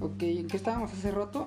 [0.00, 1.46] Ok, ¿en qué estábamos hace rato?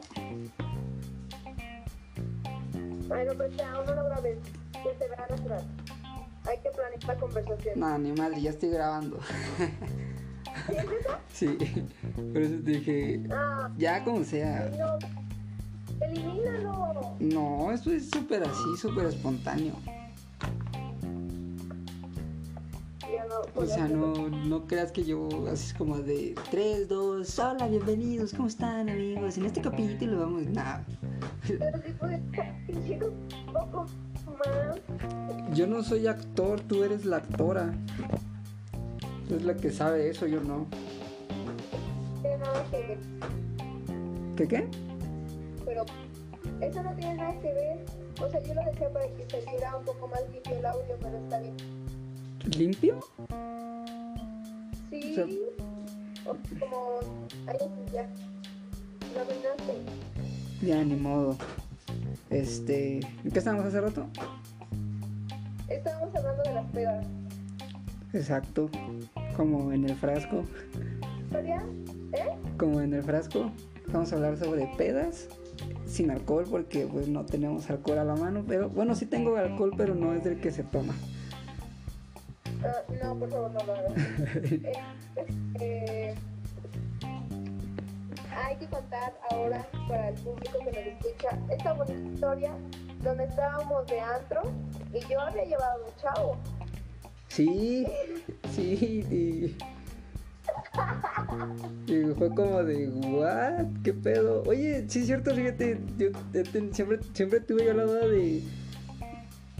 [3.07, 4.39] Bueno, pues ya, uno lo grabé.
[4.71, 5.63] Que se vea natural.
[6.47, 7.79] Hay que planear la conversación.
[7.79, 9.19] No, ni madre, ya estoy grabando.
[10.67, 11.17] ¿Sí es eso?
[11.33, 11.57] sí,
[12.33, 14.71] por eso te dije, Ah, ya como sea.
[14.77, 14.97] no.
[16.05, 17.15] Elimínalo.
[17.19, 19.73] No, esto es súper así, súper espontáneo.
[23.55, 28.47] O sea, no, no creas que yo así como de 3, 2, hola, bienvenidos, ¿cómo
[28.47, 29.37] están amigos?
[29.37, 30.85] En este capítulo vamos, nada.
[31.47, 33.85] Pero sí puede estar un poco
[34.37, 35.55] más.
[35.55, 37.73] Yo no soy actor, tú eres la actora.
[39.27, 40.67] Tú es la que sabe eso, yo no.
[44.37, 44.67] ¿Qué qué?
[45.65, 45.85] Pero
[46.61, 47.85] eso no tiene nada que ver.
[48.21, 50.95] O sea, yo lo decía para que se viera un poco más limpio el audio,
[51.01, 51.84] pero está bien.
[52.57, 52.99] ¿Limpio?
[54.89, 55.15] Sí.
[55.15, 55.25] sea-
[56.25, 56.99] O como.
[57.47, 57.57] Ahí
[57.93, 58.07] ya.
[59.13, 59.73] Lo arruinaste.
[60.61, 61.37] Ya, ni modo.
[62.29, 64.05] Este, ¿en qué estábamos hace rato?
[65.69, 67.05] Estábamos hablando de las pedas.
[68.13, 68.69] Exacto,
[69.35, 70.43] como en el frasco.
[71.33, 71.57] ¿Eh?
[72.57, 73.51] como en el frasco.
[73.91, 75.27] Vamos a hablar sobre pedas
[75.85, 79.73] sin alcohol porque pues no tenemos alcohol a la mano, pero bueno, sí tengo alcohol,
[79.77, 80.93] pero no es del que se toma.
[83.03, 83.93] No, por favor, no lo hagas.
[85.57, 86.15] Eh, eh,
[88.35, 92.51] hay que contar ahora para el público que nos escucha esta bonita historia
[93.03, 94.41] donde estábamos de antro
[94.93, 96.37] y yo había llevado un chavo.
[97.29, 97.85] Sí,
[98.53, 99.57] sí, y,
[101.91, 103.65] y fue como de, ¿what?
[103.83, 104.43] ¿Qué pedo?
[104.45, 108.41] Oye, sí es cierto, fíjate, yo te- siempre, siempre tuve yo la duda de,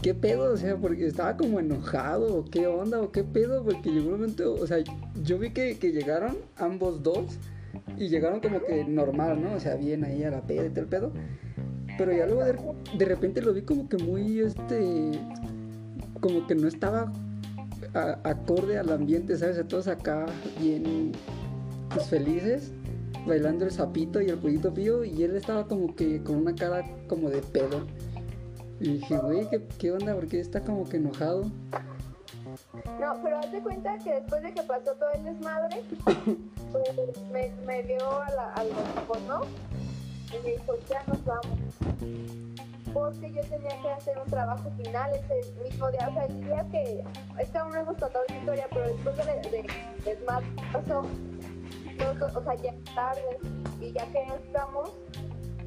[0.02, 0.52] ¿qué pedo?
[0.52, 4.54] O sea, porque estaba como enojado, qué onda, o qué pedo, porque llegó un momento,
[4.54, 4.78] o sea,
[5.22, 7.38] yo vi que, que llegaron ambos dos
[7.96, 9.54] y llegaron como que normal, ¿no?
[9.54, 11.12] O sea, bien ahí a la peda y todo el pedo.
[11.98, 15.12] Pero ya luego de, repente lo vi como que muy, este,
[16.20, 17.12] como que no estaba
[18.24, 19.58] acorde al ambiente, ¿sabes?
[19.58, 20.26] A todos acá
[20.60, 21.12] bien
[21.90, 22.72] pues, felices,
[23.26, 26.84] bailando el sapito y el pollito pío, y él estaba como que con una cara
[27.08, 27.86] como de pedo.
[28.80, 30.14] Y dije, güey, ¿qué, ¿qué onda?
[30.14, 31.50] Porque está como que enojado.
[33.00, 35.82] No, pero haz de cuenta que después de que pasó todo el desmadre,
[36.72, 39.42] pues me, vio a, la, los ¿no?
[40.32, 41.58] Y me dijo, ya nos vamos.
[42.92, 46.08] Porque yo tenía que hacer un trabajo final ese mismo día.
[46.08, 47.04] O sea, el día que.
[47.38, 49.66] Es que aún no hemos contado esa historia, pero después de, de
[50.04, 51.00] desmadre pasó.
[51.00, 53.38] o sea, ya tarde.
[53.80, 54.90] Y ya que estamos.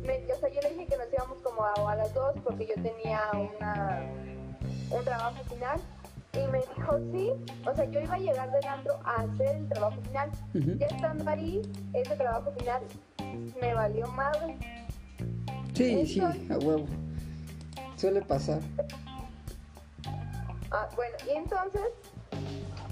[0.04, 2.68] Me, o sea, yo le dije que nos íbamos como a, a las dos porque
[2.68, 4.02] yo tenía una,
[4.92, 5.80] un trabajo final.
[6.34, 7.32] Y me dijo, sí,
[7.68, 10.30] o sea, yo iba a llegar del antro a hacer el trabajo final.
[10.54, 10.78] Ujú.
[10.78, 11.62] Ya estando ahí,
[11.94, 12.84] ese trabajo final
[13.60, 14.58] me valió madre.
[15.74, 16.86] Sí, sí, a huevo.
[17.96, 18.60] Suele pasar.
[20.72, 21.82] Ah, bueno, y entonces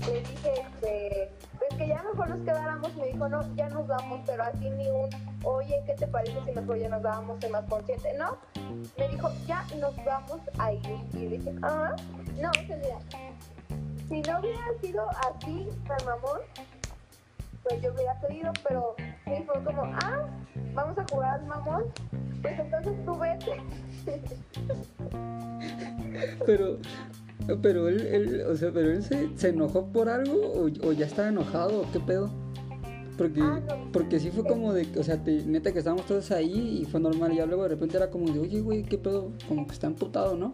[0.08, 2.96] le dije, este, pues que ya mejor nos quedáramos.
[2.96, 5.10] Me dijo, no, ya nos vamos, pero así ni un,
[5.44, 8.14] oye, ¿qué te parece si mejor ya nos vamos, sé más consciente?
[8.18, 8.38] No,
[8.98, 11.00] me dijo, ya nos vamos a ir.
[11.14, 11.96] Y dije, ah,
[12.42, 13.00] no, Celia,
[14.08, 16.42] si no hubiera sido así, tan mamón,
[17.64, 18.96] pues yo hubiera querido, pero
[19.26, 20.26] me dijo como, ah,
[20.74, 21.86] vamos a jugar mamón,
[22.42, 23.62] pues entonces tú vete.
[26.46, 26.78] Pero,
[27.62, 31.06] pero él, él, o sea, pero él se, se enojó por algo o, o ya
[31.06, 32.30] estaba enojado o qué pedo.
[33.18, 33.92] Porque, Ah, no.
[33.92, 37.00] porque sí fue como de, o sea, te- neta que estábamos todos ahí y fue
[37.00, 37.34] normal.
[37.34, 39.88] Y ya luego de repente era como de, oye, güey, qué pedo, como que está
[39.88, 40.54] emputado, ¿no?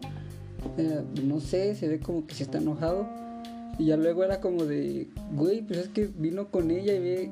[0.78, 3.06] Eh, no sé, se ve como que sí está enojado.
[3.78, 7.30] Y ya luego era como de, güey, pues es que vino con ella y ve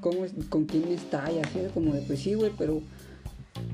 [0.00, 2.80] cómo es, con quién está y así, como de, pues sí, güey, pero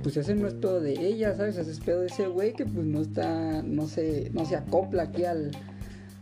[0.02, 1.56] pues ese no es pedo de ella, ¿sabes?
[1.56, 5.04] Ese es pedo de ese güey que pues no está, no se, no se acopla
[5.04, 5.50] aquí al,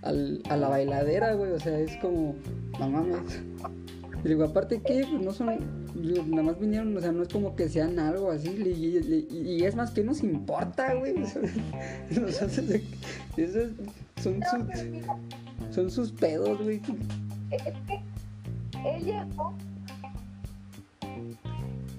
[0.03, 2.35] al, a la bailadera, güey, o sea, es como,
[2.79, 3.41] no mames.
[4.25, 5.47] Y digo, aparte que pues no son,
[5.95, 9.93] nada más vinieron, o sea, no es como que sean algo así, y, es más
[9.93, 11.15] que nos importa, güey.
[11.23, 11.43] O sea,
[12.25, 13.71] o sea, eso es-
[14.21, 16.81] son, sus, son sus pedos, güey.
[17.51, 18.01] es que
[18.85, 19.55] él llegó,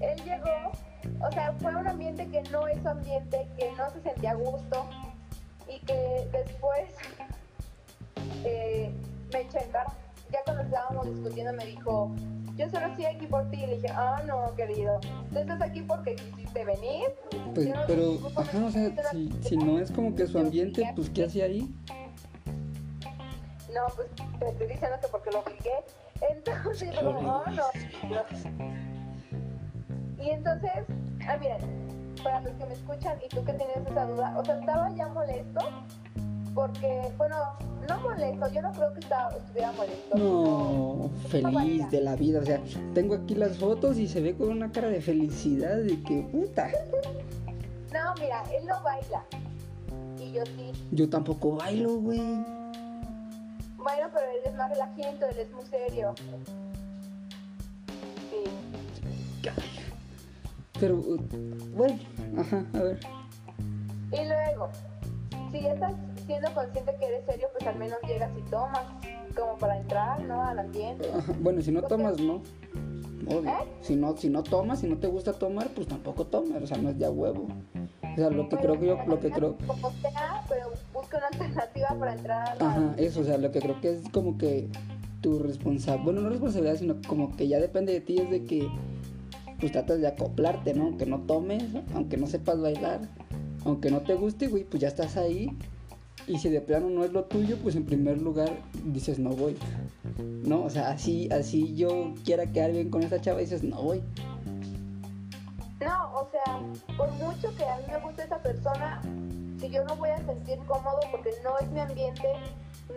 [0.01, 0.71] él llegó,
[1.21, 4.35] o sea, fue un ambiente que no es su ambiente, que no se sentía a
[4.35, 4.85] gusto
[5.67, 6.89] y que después
[8.45, 8.91] eh,
[9.33, 9.93] me echó en cara.
[10.31, 12.11] Ya cuando estábamos discutiendo me dijo,
[12.55, 13.63] yo solo estoy aquí por ti.
[13.63, 14.99] Y le dije, ah, no, querido,
[15.31, 17.05] tú estás aquí porque quisiste venir.
[17.55, 20.91] Pues, Yo no pero, ajá, o sea, si, si no es como que su ambiente,
[20.95, 21.73] pues, ¿qué hace ahí?
[23.73, 25.71] No, pues te estoy diciendo que porque lo obligué.
[26.21, 27.65] Entonces, oh, no, no.
[30.21, 30.85] Y entonces,
[31.29, 31.59] ah, miren,
[32.23, 35.07] para los que me escuchan y tú que tienes esa duda, o sea, estaba ya
[35.09, 35.61] molesto
[36.53, 37.35] porque, bueno,
[37.87, 40.17] no molesto, yo no creo que estaba, estuviera molesto.
[40.17, 42.39] No, feliz de la vida.
[42.39, 42.59] O sea,
[42.93, 46.69] tengo aquí las fotos y se ve con una cara de felicidad de que puta.
[47.93, 49.23] No, mira, él no baila.
[50.19, 50.71] Y yo sí.
[50.91, 52.19] Yo tampoco bailo, güey.
[53.77, 56.13] Bueno, pero él es más relajento, él es muy serio.
[58.29, 58.43] Sí.
[60.79, 61.17] Pero, uh,
[61.75, 61.97] bueno,
[62.37, 62.99] ajá, a ver.
[64.11, 64.69] Y luego,
[65.51, 65.93] si ya estás
[66.25, 68.83] siendo consciente que eres serio, pues al menos llegas y tomas,
[69.35, 70.41] como para entrar, ¿no?
[70.43, 71.09] Al ambiente.
[71.15, 72.41] Ajá, Bueno, si no Porque- tomas, no.
[73.27, 73.49] Obvio.
[73.51, 73.53] ¿Eh?
[73.81, 76.63] Si no, si no tomas, si no te gusta tomar, pues tampoco tomas.
[76.63, 77.47] O sea, no es de a huevo.
[78.13, 79.55] O sea, lo que creo que yo, lo que creo.
[79.67, 82.69] Como sea, pero busca una alternativa para entrar a la...
[82.69, 84.67] Ajá, eso, o sea, lo que creo que es como que
[85.21, 88.67] tu responsabilidad, bueno, no responsabilidad, sino como que ya depende de ti, es de que
[89.59, 90.85] pues tratas de acoplarte, ¿no?
[90.85, 91.63] Aunque no tomes,
[91.93, 93.01] aunque no sepas bailar,
[93.65, 95.57] aunque no te guste, güey, pues ya estás ahí.
[96.27, 98.51] Y si de plano no es lo tuyo, pues en primer lugar
[98.85, 99.57] dices no voy.
[100.17, 100.63] ¿No?
[100.63, 104.01] O sea, así, así yo quiera quedar bien con esta chava, dices no voy.
[105.79, 106.61] No, o sea,
[106.97, 109.01] por mucho que a mí me guste esa persona,
[109.59, 112.27] si yo no voy a sentir cómodo porque no es mi ambiente,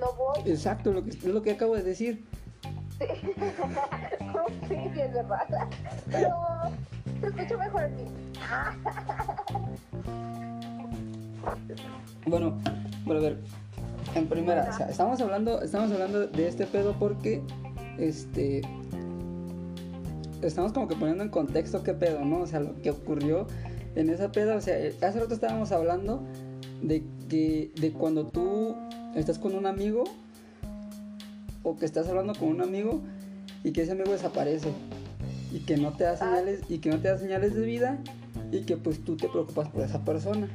[0.00, 0.50] no voy.
[0.50, 2.24] Exacto, lo que, es lo que acabo de decir.
[4.68, 5.68] Sí, sí, es verdad.
[6.10, 6.34] Pero
[7.20, 8.04] te escucho mejor aquí.
[12.24, 12.56] Bueno,
[13.04, 13.38] pero a ver,
[14.14, 17.42] en primera, o sea, estamos hablando, estamos hablando de este pedo porque,
[17.98, 18.62] este,
[20.40, 22.42] estamos como que poniendo en contexto qué pedo, ¿no?
[22.42, 23.48] O sea, lo que ocurrió
[23.96, 26.22] en esa peda, o sea, eh, hace rato estábamos hablando
[26.80, 28.76] de que, de cuando tú
[29.16, 30.04] estás con un amigo
[31.62, 33.00] o que estás hablando con un amigo
[33.64, 34.70] y que ese amigo desaparece
[35.52, 37.98] y que no te da señales y que no te da señales de vida
[38.50, 40.48] y que pues tú te preocupas por esa persona.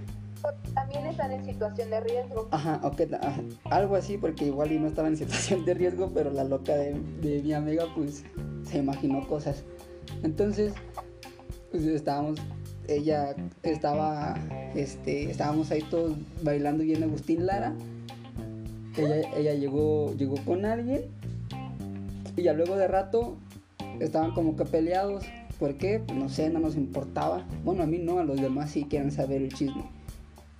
[0.74, 2.48] También están en situación de riesgo.
[2.52, 6.32] Ajá, ok, ajá, algo así, porque igual y no estaba en situación de riesgo, pero
[6.32, 8.24] la loca de, de mi amiga, pues,
[8.64, 9.64] se imaginó cosas.
[10.24, 10.74] Entonces,
[11.72, 12.40] pues estábamos,
[12.88, 14.36] ella estaba,
[14.76, 17.74] este, estábamos ahí todos bailando bien Agustín Lara.
[18.98, 21.04] Ella, ella llegó, llegó con alguien
[22.36, 23.38] y ya luego de rato
[24.00, 25.26] estaban como que peleados.
[25.60, 26.00] ¿Por qué?
[26.00, 27.46] Pues no sé, no nos importaba.
[27.66, 29.86] Bueno, a mí no, a los demás sí quieren saber el chisme.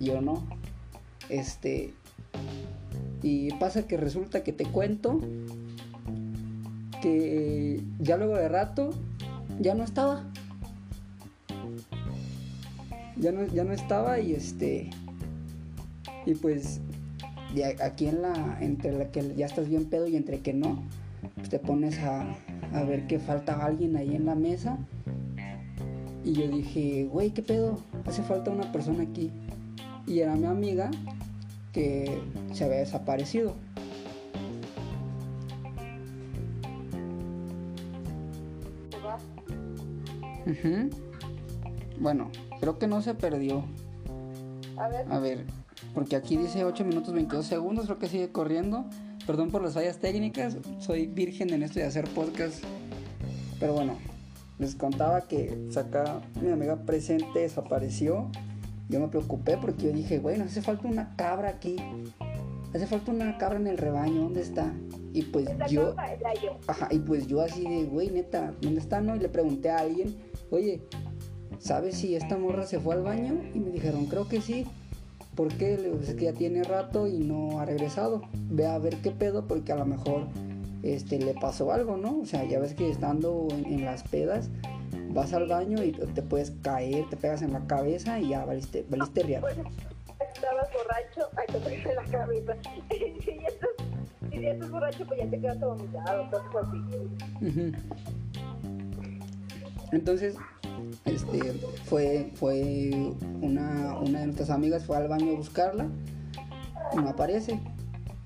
[0.00, 0.44] Yo no.
[1.28, 1.94] Este.
[3.22, 5.20] Y pasa que resulta que te cuento
[7.00, 8.90] que ya luego de rato
[9.60, 10.24] ya no estaba.
[13.16, 14.90] Ya no, ya no estaba y este.
[16.26, 16.80] Y pues
[17.54, 18.58] de aquí en la.
[18.60, 20.82] Entre la que ya estás bien pedo y entre que no.
[21.34, 22.26] Pues te pones a,
[22.72, 24.78] a ver que falta alguien ahí en la mesa.
[26.24, 27.78] Y yo dije, güey, ¿qué pedo?
[28.04, 29.30] Hace falta una persona aquí.
[30.06, 30.90] Y era mi amiga
[31.72, 32.20] que
[32.52, 33.54] se había desaparecido.
[38.90, 39.18] ¿verdad?
[40.46, 40.90] Ujú.
[42.00, 42.30] Bueno,
[42.60, 43.64] creo que no se perdió.
[44.76, 45.44] A ver, A ver,
[45.94, 48.84] porque aquí dice 8 minutos 22 segundos, creo que sigue corriendo.
[49.26, 52.64] Perdón por las fallas técnicas, soy virgen en esto de hacer podcast.
[53.60, 53.98] Pero bueno,
[54.58, 58.30] les contaba que saca mi amiga presente desapareció.
[58.88, 61.76] Yo me preocupé porque yo dije, bueno, hace falta una cabra aquí.
[62.74, 64.72] Hace falta una cabra en el rebaño, ¿dónde está?
[65.12, 65.94] Y pues yo.
[66.66, 69.00] Ajá, y pues yo así de, güey, neta, ¿dónde está?
[69.00, 69.16] No?
[69.16, 70.16] Y le pregunté a alguien,
[70.50, 70.82] oye,
[71.58, 73.40] ¿sabes si esta morra se fue al baño?
[73.54, 74.66] Y me dijeron, creo que sí.
[75.38, 75.76] ¿Por qué?
[75.76, 78.22] Le digo, es que ya tiene rato y no ha regresado.
[78.50, 80.26] Ve a ver qué pedo, porque a lo mejor
[80.82, 82.18] este, le pasó algo, ¿no?
[82.18, 84.50] O sea, ya ves que estando en, en las pedas,
[85.10, 88.84] vas al baño y te puedes caer, te pegas en la cabeza y ya valiste,
[88.88, 89.46] valiste riata.
[89.46, 89.70] Bueno,
[90.34, 92.56] estabas borracho, ay, te pegué en la cabeza.
[92.90, 93.70] si, ya estás,
[94.32, 97.72] si ya estás borracho, pues ya te quedas vomitado, cosas así.
[99.92, 100.34] Entonces,
[101.04, 101.52] este,
[101.84, 102.90] fue, fue
[103.40, 105.88] una, una de nuestras amigas fue al baño a buscarla
[106.96, 107.60] no aparece.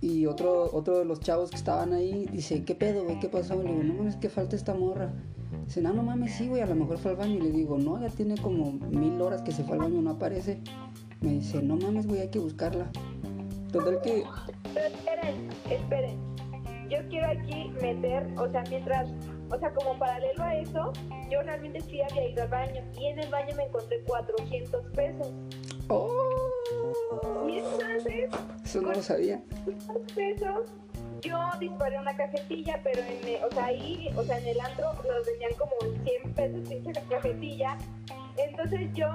[0.00, 3.20] Y otro, otro de los chavos que estaban ahí dice, ¿qué pedo, güey?
[3.20, 3.62] ¿Qué pasó?
[3.62, 5.12] Le digo, no mames, que falta esta morra.
[5.64, 7.36] Dice, no, no mames, sí, güey, a lo mejor fue al baño.
[7.36, 10.10] Y le digo, no, ya tiene como mil horas que se fue al baño, no
[10.10, 10.58] aparece.
[11.20, 12.90] Me dice, no mames, güey, hay que buscarla.
[13.70, 14.24] Total que,
[14.74, 16.18] Pero esperen, esperen.
[16.90, 19.08] Yo quiero aquí meter, o sea, mientras,
[19.52, 20.92] o sea, como paralelo a eso,
[21.30, 25.28] yo realmente sí había ido al baño y en el baño me encontré 400 pesos.
[25.88, 26.48] ¡oh!
[27.48, 28.30] Y entonces,
[28.64, 29.42] Eso no lo sabía.
[29.64, 30.72] 400 pesos,
[31.20, 34.92] yo disparé una cajetilla, pero en, el- o sea, ahí, o sea, en el antro
[35.06, 37.76] los vendían como en 100 pesos pinche cajetilla.
[38.38, 39.08] Entonces yo,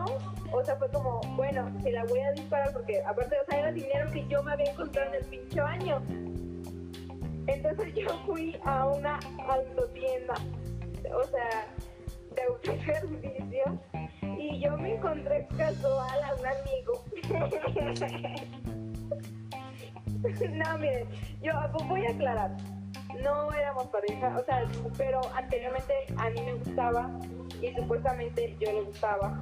[0.51, 3.71] o sea, fue como, bueno, si la voy a disparar porque aparte, o sea, era
[3.71, 6.01] dinero que yo me había encontrado en el pinche baño.
[7.47, 10.33] Entonces yo fui a una autotienda,
[11.13, 11.67] o sea,
[12.35, 13.79] de autoservicio,
[14.37, 17.05] y yo me encontré casual a un amigo.
[20.51, 21.07] no, miren,
[21.41, 21.53] yo
[21.87, 22.51] voy a aclarar,
[23.23, 27.09] no éramos pareja, o sea, pero anteriormente a mí me gustaba
[27.61, 29.41] y supuestamente yo le gustaba.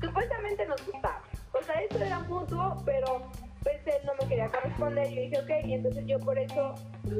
[0.00, 1.22] Supuestamente nos gustaba.
[1.52, 3.30] O sea, esto era mutuo, pero
[3.66, 5.08] pues él no me quería corresponder.
[5.08, 6.74] Yo dije, ok, y entonces yo por eso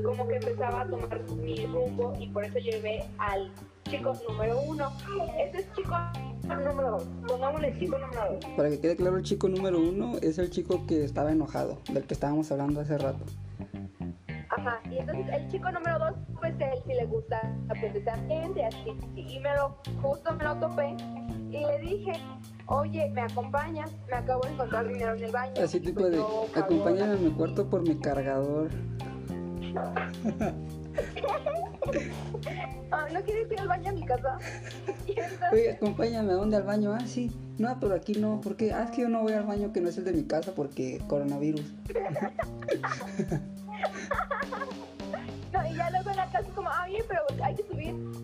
[0.05, 3.51] como que empezaba a tomar mi rumbo y por eso llevé al
[3.85, 4.93] chico número uno.
[5.41, 5.97] Este es chico
[6.45, 7.09] número dos.
[7.27, 8.45] Pongámosle chico número dos.
[8.57, 12.05] Para que quede claro, el chico número uno es el chico que estaba enojado, del
[12.05, 13.25] que estábamos hablando hace rato.
[14.49, 18.65] Ajá, y entonces el chico número dos, pues él sí le gusta pues esa gente,
[18.65, 18.97] así.
[19.17, 20.95] Y me lo, justo me lo topé
[21.51, 22.13] y le dije,
[22.67, 23.91] oye, ¿me acompañas?
[24.09, 25.63] Me acabo de encontrar dinero en el baño.
[25.63, 28.71] Así tipo de, yo, acompáñame a mi cuarto por mi cargador.
[32.91, 34.39] Ah, ¿no quieres ir al baño a mi casa?
[35.53, 36.93] Oye, acompáñame a dónde al baño.
[36.93, 37.31] Ah, sí.
[37.59, 38.41] No, pero aquí no.
[38.41, 38.73] ¿Por qué?
[38.73, 40.53] Ah, es que yo no voy al baño que no es el de mi casa
[40.55, 41.65] porque coronavirus.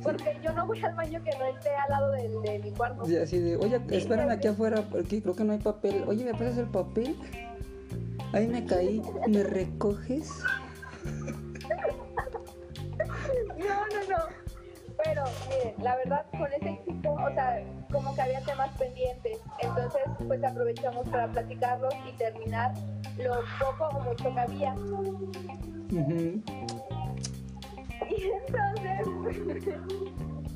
[0.03, 3.09] porque yo no voy al baño que no esté al lado del- de, mi cuarto.
[3.09, 6.05] Y así de, oye, espérame aquí afuera porque creo que no hay papel.
[6.07, 7.17] Oye, ¿me pasas el papel?
[8.33, 9.03] Ahí me caí.
[9.29, 10.31] ¿Me recoges?
[13.59, 14.25] No, no, no.
[15.05, 19.39] Pero, miren, la verdad, con ese chico, o sea, como que había temas pendientes.
[19.61, 22.73] Entonces, pues aprovechamos para platicarlos y terminar
[23.19, 24.75] lo poco o mucho que había.
[24.75, 26.43] Ujú.
[28.17, 29.09] Y entonces,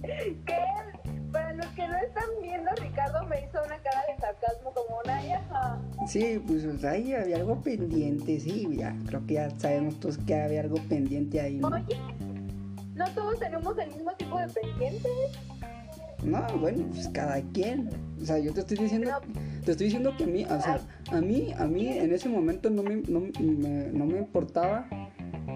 [0.44, 4.72] que él, para los que no están viendo, Ricardo me hizo una cara de sarcasmo
[4.72, 5.80] como una ajá.
[6.06, 8.94] Sí, pues ahí había algo pendiente, sí, ya.
[9.06, 11.68] Creo que ya sabemos todos que había algo pendiente ahí, ¿no?
[11.68, 11.98] Oye,
[12.94, 15.12] no todos tenemos el mismo tipo de pendientes.
[16.24, 17.90] No, bueno, pues cada quien.
[18.20, 19.10] O sea, yo te estoy diciendo,
[19.64, 20.80] te estoy diciendo que a mí, o sea,
[21.12, 24.88] a mí, a mí en ese momento no me, no, me, no me importaba,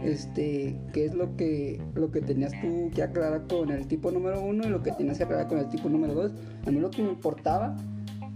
[0.05, 4.41] este, qué es lo que, lo que tenías tú que aclarar con el tipo número
[4.43, 6.33] uno y lo que tenías que aclarar con el tipo número dos.
[6.67, 7.77] A mí lo que me importaba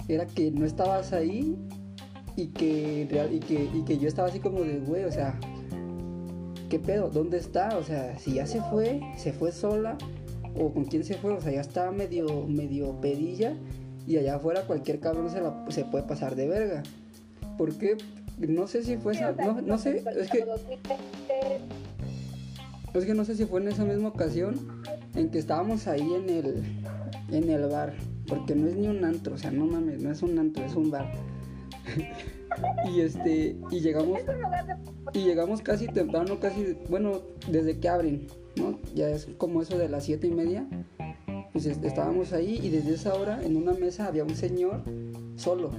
[0.09, 1.57] era que no estabas ahí
[2.37, 5.38] y que, real- y que, y que yo estaba así como de, güey, o sea,
[6.69, 7.11] ¿qué pedo?
[7.11, 7.76] ¿Dónde está?
[7.78, 9.97] O sea, si ya se fue, se fue sola
[10.58, 13.54] o con quién se fue, o sea, ya estaba medio, medio pedilla
[14.06, 16.82] y allá afuera cualquier cabrón se, la, se puede pasar de verga.
[17.56, 17.96] ¿Por qué?
[18.38, 20.94] No sé si fue esa, no, no sé, es que, 2020,
[22.94, 24.82] es que no sé si fue en esa misma ocasión
[25.14, 26.62] en que estábamos ahí en el,
[27.30, 27.94] en el bar,
[28.26, 30.75] porque no es ni un antro, o sea, no mames, no es un antro, es
[30.75, 31.12] un bar.
[32.92, 34.20] y este, y llegamos,
[35.12, 38.26] y llegamos casi temprano, casi, bueno, desde que abren,
[38.94, 40.66] Ya es como eso de las siete y media.
[41.52, 44.82] Pues est- estábamos ahí y desde esa hora en una mesa había un señor
[45.37, 45.70] solo,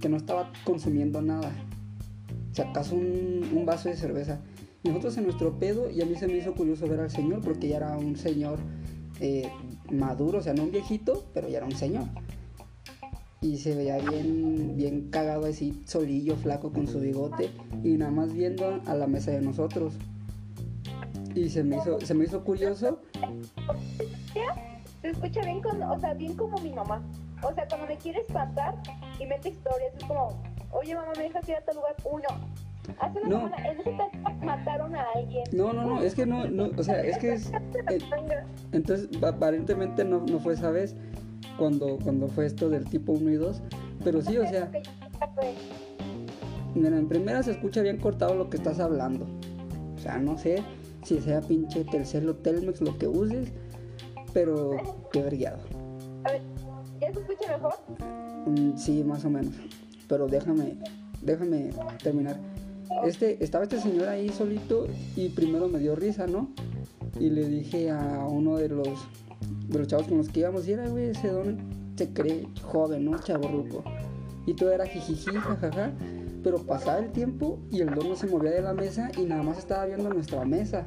[0.00, 1.52] que no estaba consumiendo nada.
[2.52, 4.40] Si acaso un, vaso de cerveza.
[4.84, 7.68] Nosotros en nuestro pedo, y a mí se me hizo curioso ver al señor, porque
[7.68, 8.58] ya era un señor
[9.20, 9.48] eh,
[9.90, 12.04] maduro, o sea, no un viejito, pero ya era un señor.
[13.40, 17.50] Y se veía bien, bien cagado así, solillo, flaco con su bigote,
[17.82, 19.92] y nada más viendo a la mesa de nosotros.
[21.36, 22.98] Y se me hizo, se me hizo curioso
[25.02, 27.02] Se escucha bien, con, o sea, bien como mi mamá.
[27.42, 28.74] O sea, cuando me quiere espantar
[29.20, 31.94] y mete historias, es como, oye mamá, me dejas ir a tal lugar.
[32.04, 32.24] Uno,
[32.98, 33.36] hace una No.
[33.48, 35.44] semana, en ese mataron a alguien.
[35.52, 37.52] No, no, no, es que no, no, o sea, es que es...
[37.90, 37.98] eh,
[38.72, 40.96] entonces, aparentemente no, no fue esa vez
[41.58, 43.60] cuando, cuando fue esto del tipo 1 y 2,
[44.02, 44.70] pero sí, o sea,
[46.74, 49.26] mira, en primera se escucha bien cortado lo que estás hablando.
[49.96, 50.62] O sea, no sé
[51.06, 53.52] si sea pinche Telcel o Telmex lo que uses,
[54.32, 54.72] pero
[55.12, 55.58] qué vergueado.
[56.24, 56.42] A ver,
[57.00, 57.74] ¿ya se escucha mejor?
[58.46, 59.54] Mm, sí, más o menos.
[60.08, 60.78] Pero déjame,
[61.22, 61.70] déjame
[62.02, 62.40] terminar.
[63.04, 66.50] Este, estaba este señor ahí solito y primero me dio risa, ¿no?
[67.20, 68.88] Y le dije a uno de los,
[69.68, 71.58] de los chavos con los que íbamos, y era, güey, ese don
[71.96, 73.18] se cree joven, ¿no?
[73.18, 73.84] Chaborruco.
[74.44, 75.92] Y todo era jijiji, jajaja.
[76.46, 79.42] Pero pasaba el tiempo y el don no se movía de la mesa y nada
[79.42, 80.84] más estaba viendo nuestra mesa.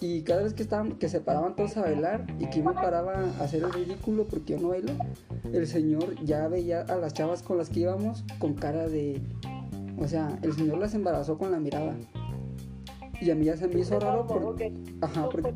[0.00, 2.72] Y cada vez que, estaban, que se paraban todos a bailar y que yo me
[2.72, 4.90] paraba a hacer el ridículo porque yo no bailo,
[5.52, 9.22] el señor ya veía a las chavas con las que íbamos con cara de...
[10.00, 11.94] O sea, el señor las embarazó con la mirada.
[13.20, 14.74] Y a mí ya se me hizo raro porque...
[15.00, 15.54] Ajá, porque...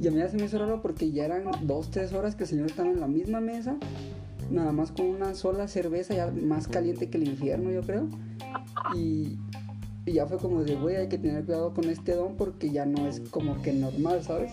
[0.00, 2.42] Y a mí ya se me hizo raro porque ya eran dos, tres horas que
[2.42, 3.76] el señor estaba en la misma mesa,
[4.50, 8.08] nada más con una sola cerveza, ya más caliente que el infierno, yo creo.
[8.94, 9.38] Y,
[10.06, 13.06] ya fue como de, güey, hay que tener cuidado con este don porque ya no
[13.06, 14.52] es como que normal, ¿sabes?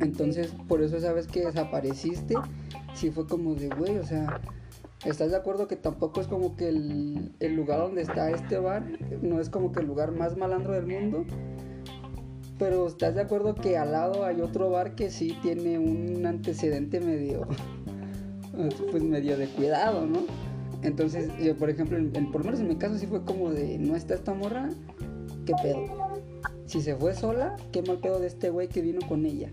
[0.00, 2.34] Entonces, por eso esa vez que desapareciste,
[2.94, 4.40] sí fue como de, güey, o sea,
[5.04, 8.86] ¿estás de acuerdo que tampoco es como que el, el lugar donde está este bar
[9.20, 11.26] no es como que el lugar más malandro del mundo?
[12.58, 16.98] Pero ¿estás de acuerdo que al lado hay otro bar que sí tiene un antecedente
[16.98, 17.46] medio,
[18.90, 20.20] pues medio de cuidado, ¿no?
[20.82, 23.78] Entonces, yo por ejemplo, en- por lo menos en mi caso sí fue como de,
[23.78, 24.68] no está esta morra,
[25.44, 25.86] ¿qué pedo?
[26.66, 29.50] Si se fue sola, qué mal pedo de este güey que vino con ella.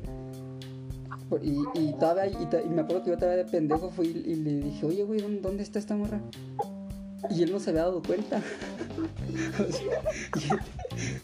[1.42, 4.60] Y, y, todavía, y, y me acuerdo que yo todavía de pendejo fui y, le
[4.60, 6.22] dije, oye güey, ¿dónde, está esta morra?
[7.32, 8.40] Y él no se había dado cuenta.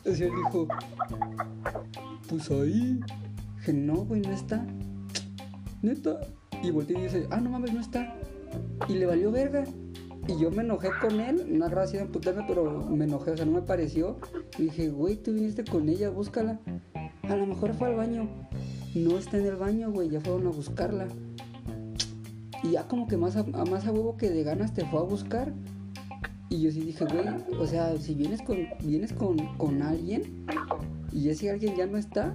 [0.05, 0.67] o y él dijo,
[2.27, 2.99] pues ahí.
[3.57, 4.65] Dije, no, güey, no está.
[5.83, 6.19] Neta.
[6.63, 8.15] Y volteé y dice, ah, no mames, no está.
[8.87, 9.63] Y le valió verga.
[10.27, 13.45] Y yo me enojé con él, no habrá sido emputarme, pero me enojé, o sea,
[13.45, 14.17] no me pareció.
[14.59, 16.59] Y dije, güey, tú viniste con ella, búscala.
[17.23, 18.29] A lo mejor fue al baño.
[18.93, 21.07] No está en el baño, güey, ya fueron a buscarla.
[22.63, 25.03] Y ya como que más a, más a huevo que de ganas te fue a
[25.03, 25.51] buscar.
[26.49, 27.25] Y yo sí dije, güey,
[27.59, 30.45] o sea, si vienes con, vienes con, con alguien
[31.11, 32.33] y ese alguien ya no está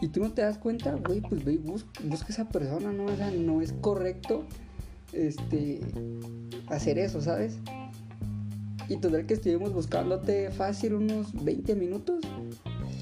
[0.00, 3.06] y tú no te das cuenta, güey, pues ve y bus- busca esa persona, ¿no?
[3.06, 4.44] O sea, no es correcto
[5.12, 5.80] este
[6.68, 7.58] hacer eso, ¿sabes?
[8.88, 12.20] Y total que estuvimos buscándote fácil unos 20 minutos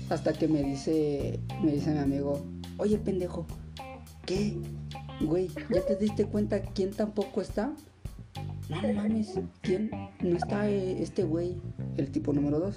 [0.09, 2.41] hasta que me dice, me dice mi amigo,
[2.79, 3.47] oye pendejo,
[4.25, 4.57] ¿qué?
[5.21, 7.73] Güey, ¿ya te diste cuenta quién tampoco está?
[8.71, 9.91] No, no mames, ¿quién?
[10.23, 11.57] No está eh, este güey,
[11.99, 12.77] el tipo número 2.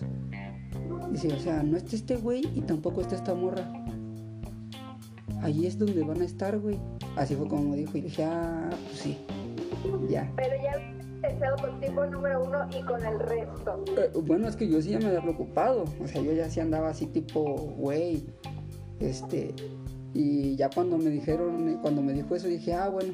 [1.12, 3.72] Dice, o sea, no está este güey y tampoco está esta morra.
[5.42, 6.78] Ahí es donde van a estar, güey.
[7.16, 9.18] Así fue como me dijo y dije, ah, pues sí,
[10.10, 10.32] ya.
[10.36, 13.84] Pero ya estado con tipo número uno y con el resto.
[13.98, 15.86] Eh, bueno, es que yo sí ya me había preocupado.
[16.04, 17.44] O sea, yo ya sí andaba así tipo,
[17.78, 18.24] güey.
[19.00, 19.54] Este.
[20.14, 23.14] Y ya cuando me dijeron, cuando me dijo eso, dije, ah, bueno.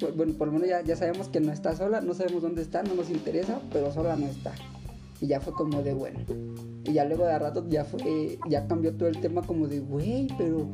[0.00, 2.62] Bu- Bueno, por lo menos ya, ya sabemos que no está sola, no sabemos dónde
[2.62, 4.52] está, no nos interesa, pero sola no está.
[5.20, 6.18] Y ya fue como de, bueno.
[6.84, 10.26] Y ya luego de rato ya fue, ya cambió todo el tema como de, güey,
[10.36, 10.66] pero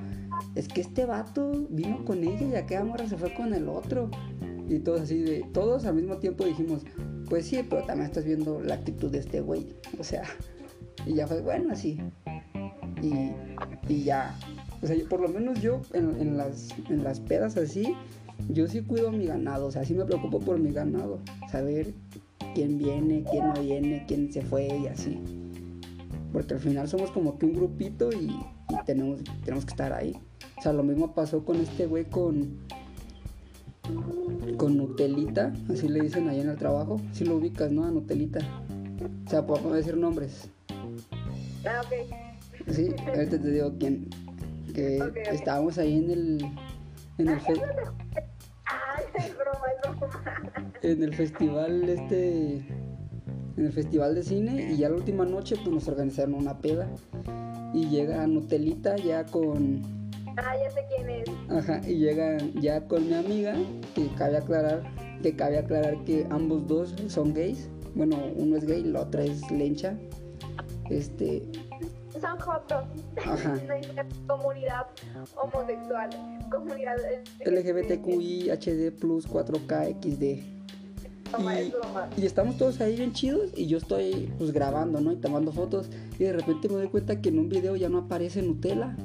[0.54, 4.10] es que este vato vino con ella y aquella morra se fue con el otro.
[4.68, 6.82] Y todos así de, todos al mismo tiempo dijimos,
[7.28, 9.66] pues sí, pero también estás viendo la actitud de este güey.
[9.98, 10.24] O sea,
[11.06, 11.98] y ya fue, bueno, así.
[13.02, 13.32] Y,
[13.92, 14.36] y ya,
[14.82, 17.94] o sea, yo- por lo menos yo en, en las, en las pedas así,
[18.50, 21.20] yo sí cuido mi ganado, o sea, sí me preocupo por mi ganado,
[21.50, 21.94] saber
[22.54, 25.18] quién viene, quién no viene, quién se fue y así.
[26.32, 28.30] Porque al final somos como que un grupito y
[28.86, 30.16] tenemos, tenemos que estar ahí.
[30.58, 32.58] O sea, lo mismo pasó con este güey con,
[34.56, 37.00] con Nutelita, así le dicen ahí en el trabajo.
[37.12, 37.84] Si lo ubicas, ¿no?
[37.84, 38.40] A Nutelita.
[39.26, 40.48] O sea, puedo decir nombres.
[41.64, 42.72] Ah, ok.
[42.72, 44.08] Sí, ahorita te digo quién.
[44.74, 44.98] Que
[45.32, 46.44] estábamos ahí en el,
[47.18, 47.54] en el, fe-
[48.64, 50.72] Ay, es broma, es broma.
[50.82, 52.56] en el festival este
[53.56, 56.86] en el festival de cine y ya la última noche pues nos organizaron una peda
[57.74, 59.82] y llega Nutelita ya con
[60.36, 61.28] Ah, ya sé quién es.
[61.50, 63.54] ajá y llega ya con mi amiga
[63.94, 64.82] que cabe aclarar
[65.22, 69.50] que cabe aclarar que ambos dos son gays bueno uno es gay la otra es
[69.50, 69.96] lencha
[70.90, 71.42] este
[72.20, 72.84] Son jotos.
[73.24, 73.54] Ajá.
[74.26, 74.86] Comunidad
[75.36, 76.08] homosexual.
[76.50, 76.96] Comunidad
[77.44, 80.57] LGBTQI HD plus 4K XD
[82.16, 85.12] y, estamos todos ahí bien chidos y yo estoy pues grabando, ¿no?
[85.12, 85.88] Y tomando fotos
[86.18, 88.96] y de repente me doy cuenta que en un video ya no aparece Nutella.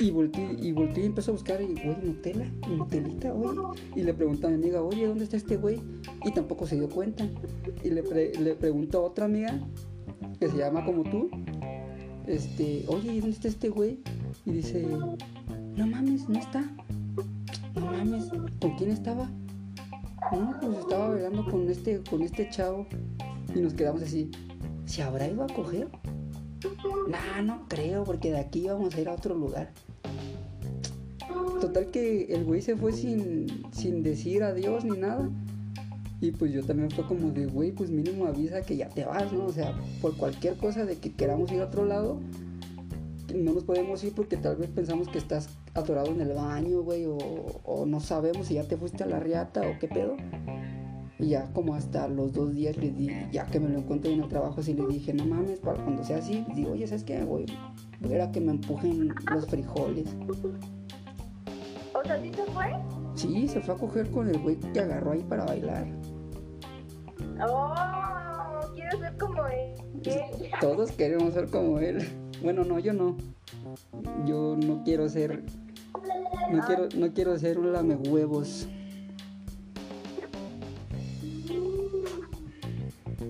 [0.00, 3.60] Y volteé, y volteé y empecé a buscar y, güey, Nutella, Nutelita, oye.
[3.94, 5.80] Y le pregunto a mi amiga, oye, ¿dónde está este güey?
[6.24, 7.28] Y tampoco se dio cuenta.
[7.84, 9.56] Y le, pre- le pregunto a otra amiga
[10.40, 11.30] que se llama como tú,
[12.26, 14.00] este, oye, ¿y dónde está este güey?
[14.44, 14.84] Y dice,
[15.76, 16.64] no mames, no está.
[17.76, 18.24] No mames,
[18.60, 19.30] ¿con quién estaba?
[20.32, 22.86] No, pues estaba bailando con este, con este chavo.
[23.54, 24.30] Y nos quedamos así.
[24.86, 25.88] ¿Se habrá ido a coger?
[27.08, 29.70] Nah, no creo, porque de aquí vamos a ir a otro lugar.
[31.60, 35.28] Total que el güey se fue sin, sin decir adiós ni nada.
[36.20, 39.32] Y pues yo también fue como de, güey, pues mínimo avisa que ya te vas,
[39.32, 39.46] ¿no?
[39.46, 42.18] O sea, por cualquier cosa de que queramos ir a otro lado,
[43.34, 47.06] no nos podemos ir porque tal vez pensamos que estás atorado en el baño, güey,
[47.06, 50.16] o, o no sabemos si ya te fuiste a la riata o qué pedo.
[51.18, 54.22] Y ya como hasta los dos días le di, ya que me lo encontré en
[54.22, 57.22] el trabajo, así le dije, no mames, para cuando sea así, digo, oye, ¿sabes qué?
[57.22, 57.46] Voy,
[58.00, 60.08] voy a que me empujen los frijoles.
[61.94, 62.66] O sea, ¿sí se fue?
[63.14, 65.86] Sí, se fue a coger con el güey que agarró ahí para bailar.
[67.48, 69.74] Oh, quiero ser como él.
[70.60, 71.98] Todos queremos ser como él.
[72.42, 73.16] Bueno, no, yo no.
[74.26, 75.42] Yo no quiero ser.
[76.50, 78.68] No quiero, no quiero ser un lame huevos.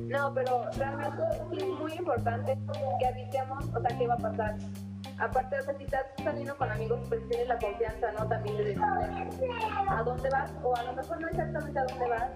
[0.08, 2.56] No, pero realmente es muy importante
[3.00, 4.56] que avisemos, o sea, qué va a pasar.
[5.18, 8.26] Aparte, o sea, si estás saliendo con amigos, pues tienes la confianza, ¿no?
[8.28, 9.56] También de decirle
[9.88, 12.30] a dónde vas, o a lo mejor no exactamente a dónde vas,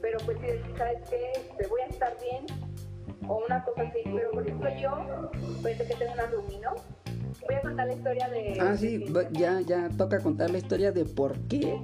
[0.00, 1.54] pero pues si ¿sabes qué?
[1.58, 2.46] Te voy a estar bien,
[3.28, 3.98] o una cosa así.
[4.04, 5.30] Pero por ejemplo, yo,
[5.62, 6.70] pues de que tengo una roomie, ¿no?
[7.46, 8.58] Voy a contar la historia de.
[8.60, 11.80] Ah, sí, ya, ya toca contar la historia de por qué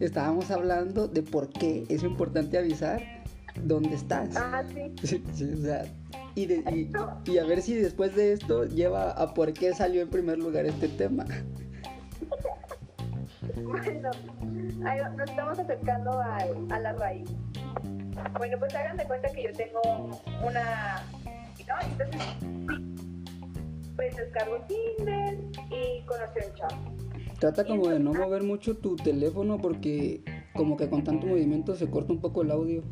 [0.00, 3.02] estábamos hablando de por qué es importante avisar
[3.62, 4.30] dónde estás.
[4.36, 4.94] Ah, sí.
[5.04, 5.84] Sí, sí, o sea,
[6.34, 6.64] y, de-
[7.26, 10.38] y- y a ver si después de esto lleva a por qué salió en primer
[10.38, 11.24] lugar este tema.
[13.64, 14.10] Bueno,
[15.16, 17.28] nos estamos acercando a la raíz.
[18.38, 19.80] Bueno, pues hagan de cuenta que yo tengo
[20.42, 21.02] una...
[21.66, 21.74] ¿no?
[21.90, 22.20] Entonces,
[23.96, 25.38] pues descargo Tinder
[25.70, 26.94] y conocí a un chavo.
[27.38, 30.22] Trata como de no mover mucho tu teléfono porque
[30.54, 32.82] como que con tanto movimiento se corta un poco el audio.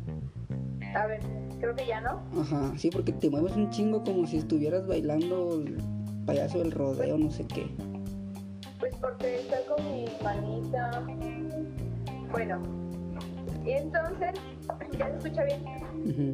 [0.95, 1.21] A ver,
[1.59, 2.21] creo que ya no.
[2.39, 5.77] Ajá, sí, porque te mueves un chingo como si estuvieras bailando el
[6.25, 7.67] payaso del rodeo, no sé qué.
[8.79, 11.05] Pues porque estoy con mi manita.
[12.31, 12.61] Bueno,
[13.65, 14.31] y entonces,
[14.97, 16.33] ¿ya se escucha bien?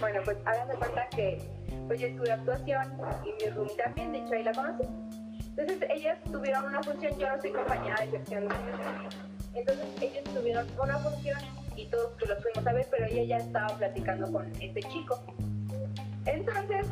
[0.00, 1.40] Bueno, pues hagan de cuenta que
[1.86, 2.92] pues yo estuve actuación
[3.24, 4.84] y mi roomie también, de hecho ahí la conocí.
[5.56, 8.54] Entonces ellas tuvieron una función, yo no soy compañera de sección de
[9.54, 11.38] Entonces ellos tuvieron una función
[11.76, 15.20] y todos pues, los fuimos a ver, pero ella ya estaba platicando con este chico.
[16.26, 16.86] Entonces,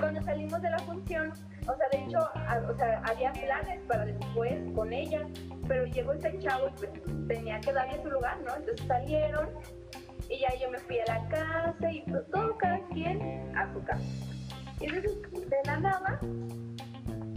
[0.00, 1.32] cuando salimos de la función,
[1.66, 5.26] o sea, de hecho, o sea, había planes para después con ella,
[5.68, 6.90] pero llegó este chavo y pues
[7.28, 8.54] tenía que darle su lugar, ¿no?
[8.56, 9.48] Entonces salieron
[10.28, 13.82] y ya yo me fui a la casa y pues, todo cada quien a su
[13.84, 14.02] casa.
[14.80, 16.20] Y entonces, de la nada,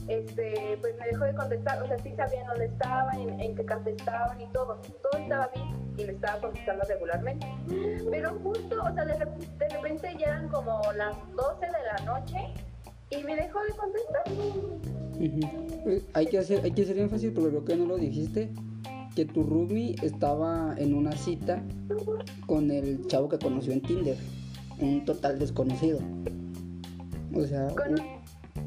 [0.08, 3.66] este, pues me dejó de contestar, o sea, sí sabían dónde estaban, en, en qué
[3.66, 5.68] casa estaban y todo, todo estaba bien
[5.98, 7.48] y me estaba contestando regularmente.
[8.12, 12.06] Pero justo, o sea, de, rep- de repente ya eran como las 12 de la
[12.06, 12.38] noche
[13.10, 14.24] y me dejó de contestar.
[15.20, 18.50] Eh, Hay que hacer, hay que hacer énfasis porque creo que no lo dijiste,
[19.16, 21.62] que tu roomie estaba en una cita
[22.46, 24.18] con el chavo que conoció en Tinder,
[24.80, 26.00] un total desconocido.
[27.34, 28.17] O sea, un-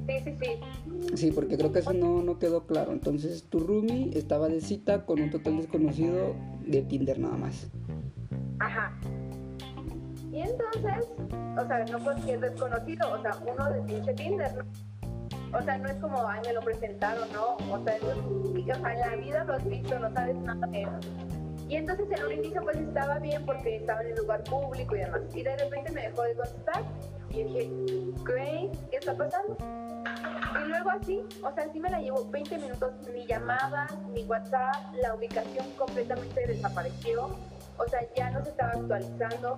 [0.07, 1.17] Sí, sí, sí.
[1.17, 2.93] sí, porque creo que eso no, no quedó claro.
[2.93, 6.35] Entonces tu roomie estaba de cita con un total desconocido
[6.67, 7.69] de Tinder nada más.
[8.59, 8.93] Ajá.
[10.33, 11.09] Y entonces,
[11.59, 14.65] o sea, no cualquier desconocido, o sea, uno de pinche Tinder, ¿no?
[15.59, 17.57] O sea, no es como, ay, me lo presentaron, ¿no?
[17.75, 20.67] O sea, eso es- o sea, en la vida lo has visto, no sabes nada
[20.69, 20.89] de él.
[21.69, 25.01] Y entonces en un inicio pues estaba bien porque estaba en el lugar público y
[25.01, 25.21] demás.
[25.35, 26.83] Y de repente me dejó de contestar
[27.31, 27.71] y dije,
[28.27, 29.57] güey, ¿qué está pasando?
[30.65, 34.95] Y luego así, o sea, así me la llevo 20 minutos, ni llamadas, ni WhatsApp,
[34.95, 37.37] la ubicación completamente desapareció,
[37.79, 39.57] o sea, ya no se estaba actualizando,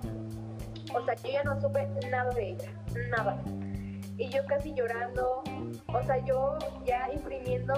[0.93, 2.71] o sea, yo ya no supe nada de ella,
[3.09, 3.41] nada.
[4.17, 5.43] Y yo casi llorando,
[5.87, 7.73] o sea, yo ya imprimiendo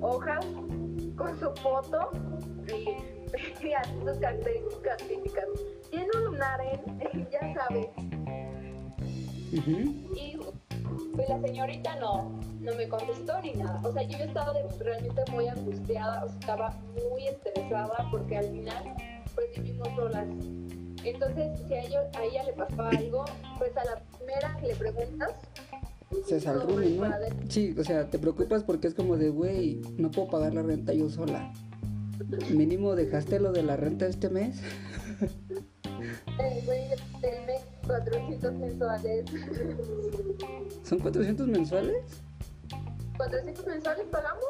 [0.00, 0.46] hojas
[1.16, 2.10] con su foto
[2.68, 2.90] y,
[3.66, 5.46] y sus características.
[5.90, 7.88] Tiene un lunar en, ya sabes,
[9.52, 10.36] Y
[11.14, 13.80] pues la señorita no, no me contestó ni nada.
[13.84, 16.70] O sea, yo estaba realmente muy angustiada, o sea, estaba
[17.10, 18.94] muy estresada porque al final
[19.34, 20.26] pues vivimos solas.
[21.04, 23.24] Entonces, si a, ello- a ella le pasaba algo,
[23.58, 25.30] pues a la primera que le preguntas,
[26.26, 27.08] Se sal No,
[27.48, 30.92] Sí, o sea, te preocupas porque es como de, güey, no puedo pagar la renta
[30.94, 31.52] yo sola.
[32.50, 34.60] Mínimo dejaste lo de la renta este mes.
[35.20, 36.88] el güey
[37.20, 39.24] del mes 400 mensuales.
[40.82, 42.22] ¿Son 400 mensuales?
[43.16, 44.44] 400 mensuales pagamos.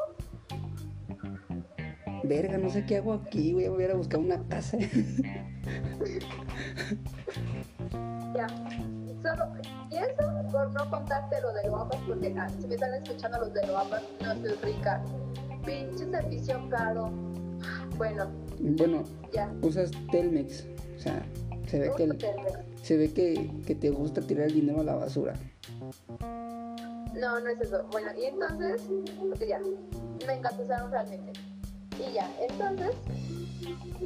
[2.23, 4.77] Verga, no sé qué hago aquí, voy a volver a buscar una casa.
[8.35, 8.47] Ya.
[9.21, 9.45] Solo,
[9.89, 13.53] y eso por no contarte lo de Loapas, porque ah, si me están escuchando los
[13.53, 15.03] de Loapas, no soy rica.
[15.65, 17.11] Pinche servicio caro.
[17.97, 18.27] Bueno,
[18.59, 19.51] bueno, ya.
[19.63, 20.65] usas Telmex.
[20.95, 21.25] O sea,
[21.67, 22.35] se ve que,
[22.81, 25.33] se ve que, que te gusta tirar el dinero a la basura.
[27.13, 27.83] No, no es eso.
[27.91, 28.81] Bueno, y entonces,
[29.19, 29.59] pues ya,
[30.25, 31.33] me encantó realmente.
[31.99, 32.95] Y ya, entonces,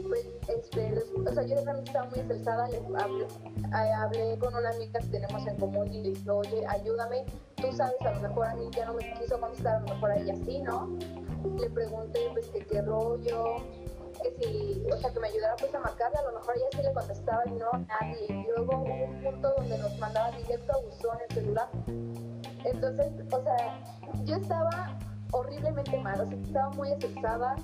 [0.08, 0.93] pues, este,
[1.26, 5.45] o sea, yo realmente estaba muy estresada, le hablé, hablé con una amiga que tenemos
[5.45, 7.26] en común y le dije, oye, ayúdame,
[7.58, 10.12] tú sabes, a lo mejor a mí ya no me quiso contestar, a lo mejor
[10.12, 10.97] a ella sí, ¿no?
[11.60, 13.58] Le pregunté, pues, que qué rollo,
[14.12, 16.78] que si, o sea, que me ayudara pues a marcarle, a lo mejor ella sí
[16.84, 18.26] le contestaba y no a nadie.
[18.30, 21.69] Y luego hubo un punto donde nos mandaba directo a buzón el celular.
[22.63, 23.82] Entonces, o sea,
[24.24, 24.97] yo estaba
[25.32, 27.56] horriblemente mal, o sea, estaba muy estresada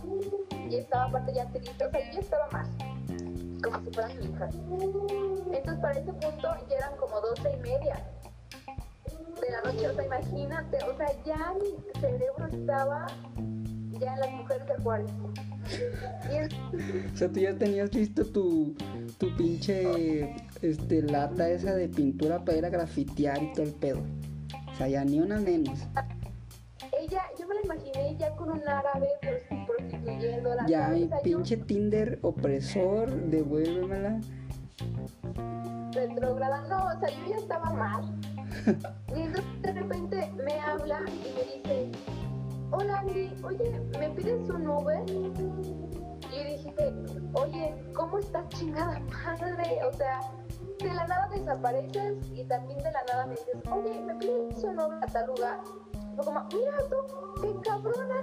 [0.69, 2.67] y estaba aparte ya triste, o sea, yo estaba mal,
[3.63, 4.49] como si fuera mi hija.
[5.51, 8.05] Entonces, para ese punto ya eran como doce y media
[9.41, 13.05] de la noche, o sea, imagínate, o sea, ya mi cerebro estaba
[13.99, 15.11] ya en las mujeres de Juárez.
[17.13, 18.75] O sea, tú ya tenías listo tu,
[19.17, 24.01] tu pinche este, lata esa de pintura para ir a grafitear y todo el pedo.
[24.71, 25.79] O sea, ya ni una menos.
[26.99, 29.07] Ella, yo me la imaginé ya con un árabe
[29.65, 30.65] prostituyéndola.
[30.67, 34.19] Ya, mi pinche Tinder opresor, devuélvemela.
[35.93, 38.03] Retrograda, no, o sea, yo ya estaba mal.
[39.15, 41.91] y entonces de repente me habla y me dice,
[42.77, 45.03] hola Andy, oye, ¿me pides un Uber?
[45.09, 46.75] Y dije,
[47.33, 49.79] oye, ¿cómo estás chingada madre?
[49.83, 50.19] O sea,
[50.77, 54.79] de la nada desapareces y también de la nada me dices, oye, ¿me pides un
[54.79, 55.59] Uber a tal lugar?
[56.13, 58.21] Y como, mira tú, qué cabrona.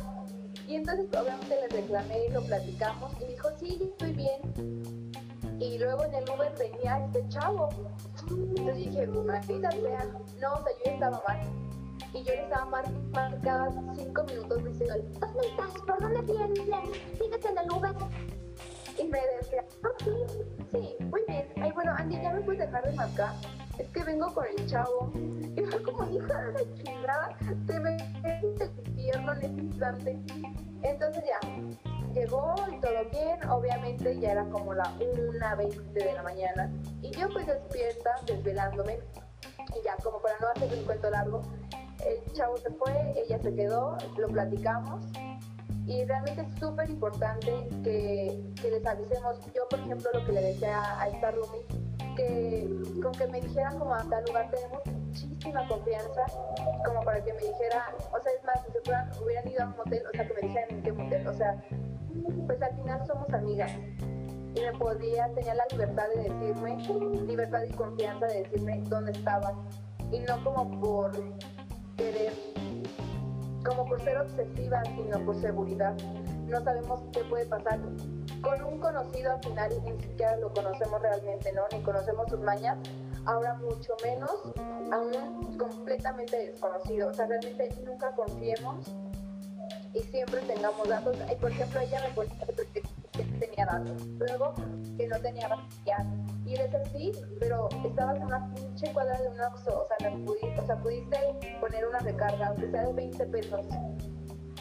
[0.69, 5.11] Y entonces obviamente le reclamé y lo platicamos y dijo, sí, estoy bien.
[5.59, 7.71] Y luego en el Uber venía este chavo.
[8.31, 10.07] Entonces dije, maldita sea,
[10.41, 11.41] no, o sea, yo estaba mal
[12.13, 15.71] y yo le estaba mar marcada cinco minutos diciendo, ¿dónde estás?
[15.87, 16.61] ¿Por dónde vienes?
[17.19, 17.95] ¿Sigues en el Uber?
[18.99, 21.49] Y me decía, ah, sí, muy bien.
[21.61, 23.35] Ay, bueno, Andy, ¿ya me puedes dejar de marcar?
[23.79, 25.13] Es que vengo con el chavo.
[25.57, 30.19] Y fue como, hija de la chingada, te me el infierno en ese instante.
[30.83, 31.41] Entonces ya,
[32.13, 36.73] llegó y todo bien, obviamente ya era como la 1.20 de la mañana.
[37.03, 39.01] Y yo pues despierta, desvelándome,
[39.75, 41.43] y ya como para no hacer un cuento largo,
[42.07, 45.05] el chavo se fue, ella se quedó, lo platicamos.
[45.87, 49.39] Y realmente es súper importante que, que, les avisemos.
[49.55, 51.59] Yo, por ejemplo, lo que le decía a esta Rumi,
[52.17, 52.71] que
[53.03, 56.25] con que me dijeran como a tal lugar tenemos muchísima confianza,
[56.87, 59.67] como para que me dijera, o sea, es más, si se fueran, hubieran ido a
[59.67, 61.65] un motel, o sea, que me dijeran en qué motel, o sea,
[62.47, 63.73] pues al final somos amigas.
[64.55, 66.77] Y me podía, tenía la libertad de decirme,
[67.27, 69.53] libertad y confianza de decirme dónde estaba.
[70.13, 71.13] Y no como por
[71.97, 72.33] querer,
[73.65, 75.95] como por ser obsesiva, sino por seguridad.
[76.47, 77.81] No sabemos qué puede pasar.
[78.43, 81.63] Con un conocido al final ni siquiera lo conocemos realmente, ¿no?
[81.73, 82.79] Ni conocemos sus mañas.
[83.25, 84.31] Ahora mucho menos
[84.93, 87.09] a un completamente desconocido.
[87.09, 88.87] O sea, realmente nunca confiemos
[89.95, 91.17] y siempre tengamos datos.
[91.41, 92.47] Por ejemplo, ella me cuenta
[93.17, 94.07] que tenía datos.
[94.19, 94.55] Luego,
[94.97, 95.75] que no tenía datos
[96.47, 100.61] y eres así, pero estabas en una pinche cuadra de un oxo, o sea, pudiste,
[100.61, 101.17] o sea, pudiste
[101.61, 103.67] poner una recarga, aunque sea de 20 pesos.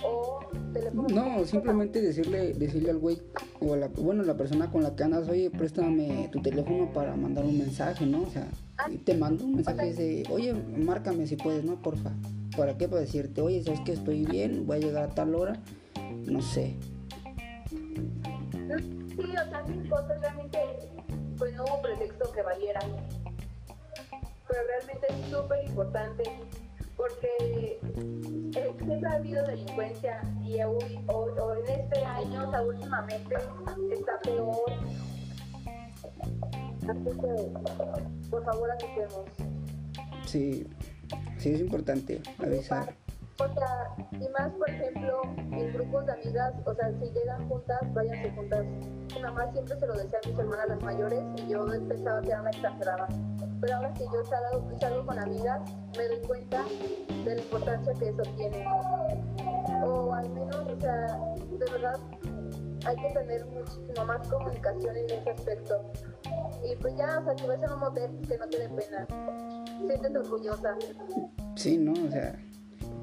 [0.06, 0.40] O
[0.74, 1.08] teléfono.
[1.10, 3.22] No, simplemente decirle, decirle al güey,
[3.62, 7.16] o a la, bueno, la persona con la que andas, oye, préstame tu teléfono para
[7.16, 8.24] mandar un mensaje, ¿no?
[8.24, 11.82] O sea, ah, te mando un mensaje de, oye, márcame si puedes, ¿no?
[11.82, 12.12] Porfa.
[12.58, 12.88] ¿Para qué?
[12.88, 15.54] Para decirte, oye, sabes que estoy bien, voy a llegar a tal hora,
[16.26, 16.76] no sé.
[19.24, 20.60] Sí, o sea, cosas realmente
[21.38, 22.80] pues no hubo pretexto que valiera.
[24.48, 26.24] Pero realmente es súper importante
[26.98, 27.80] porque
[28.56, 33.36] eh, siempre ha habido delincuencia y hoy, o, en este año, o sea, últimamente
[33.94, 34.72] está peor.
[36.82, 39.26] Así que, por favor, avisemos.
[40.26, 40.68] Sí,
[41.38, 42.94] sí es importante avisar.
[43.40, 43.46] O
[44.20, 48.66] y más, por ejemplo, en grupos de amigas, o sea, si llegan juntas, váyanse juntas.
[49.16, 52.30] Mi mamá siempre se lo decía a mis hermanas las mayores y yo pensaba que
[52.30, 53.08] era una exagerada.
[53.60, 55.62] Pero ahora que yo salgo, salgo con amigas,
[55.98, 56.64] me doy cuenta
[57.26, 58.68] de la importancia que eso tiene.
[59.84, 61.20] O al menos, o sea,
[61.50, 62.00] de verdad,
[62.86, 65.82] hay que tener muchísimo más comunicación en ese aspecto.
[66.64, 69.08] Y pues ya, o sea, si vas a un motel, que no te dé pena.
[69.88, 70.76] Siéntete orgullosa.
[71.56, 71.94] Sí, ¿no?
[71.94, 72.36] O sea,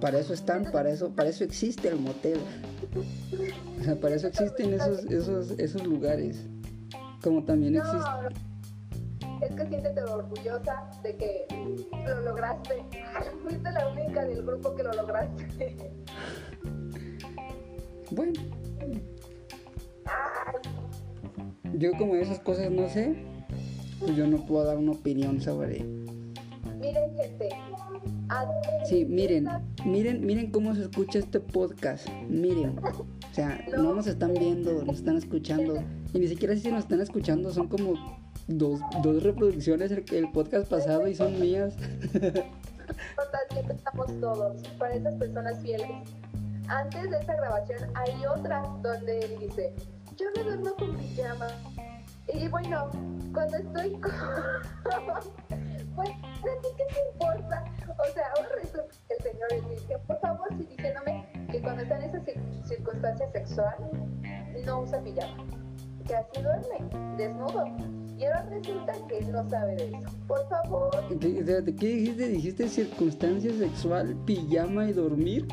[0.00, 2.40] para eso están, para eso, para eso existe el motel.
[3.80, 6.46] O sea, para eso existen esos, esos, esos lugares.
[7.22, 8.08] Como también existe.
[9.42, 11.46] es que siéntete orgullosa de que
[12.06, 12.84] lo lograste.
[13.42, 15.76] Fuiste la única del grupo que lo lograste.
[18.10, 18.40] Bueno.
[21.74, 23.14] Yo como esas cosas no sé,
[24.00, 25.99] pues yo no puedo dar una opinión sobre.
[28.90, 29.48] Sí, miren,
[29.84, 32.08] miren, miren cómo se escucha este podcast.
[32.28, 32.76] Miren.
[32.80, 35.80] O sea, no nos están viendo, nos están escuchando.
[36.12, 37.94] Y ni siquiera si nos están escuchando, son como
[38.48, 41.76] dos, dos reproducciones el, podcast pasado y son mías.
[42.12, 45.88] Total, siempre estamos todos, para esas personas fieles.
[46.66, 49.72] Antes de esa grabación hay otra donde él dice,
[50.18, 51.46] yo me duermo con pijama.
[52.32, 52.90] Y bueno,
[53.32, 54.10] cuando estoy con...
[55.96, 57.64] pues, ¿a ti qué te importa?
[57.98, 61.96] O sea, ahora resulta que el señor dice, por favor, si diciéndome que cuando está
[61.96, 63.74] en esa cir- circunstancia sexual,
[64.64, 65.44] no usa pijama.
[66.06, 67.64] Que así duerme, desnudo.
[68.18, 70.10] Y ahora resulta que él no sabe de eso.
[70.26, 70.90] Por favor,
[71.20, 72.28] ¿Qué, espérate, ¿qué dijiste?
[72.28, 75.46] ¿Dijiste circunstancia sexual, pijama y dormir?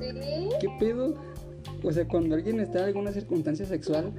[0.00, 0.48] ¿sí?
[0.60, 1.14] ¿Qué pedo?
[1.82, 4.12] O sea, cuando alguien está en alguna circunstancia sexual,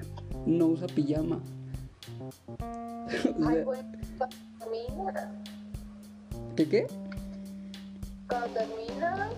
[0.45, 1.41] no usa pijama.
[3.45, 3.91] Ay, bueno,
[4.59, 5.31] termina.
[6.55, 6.87] ¿Qué qué?
[8.27, 9.29] Cuando termina.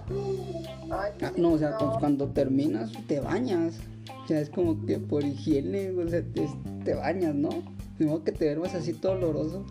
[0.91, 3.75] Ay, Ah, no, o sea, cuando terminas te bañas.
[4.23, 6.47] O sea, es como que por higiene, o sea, te,
[6.83, 7.49] te bañas, ¿no?
[7.97, 9.65] De modo que te duermas así todo oloroso.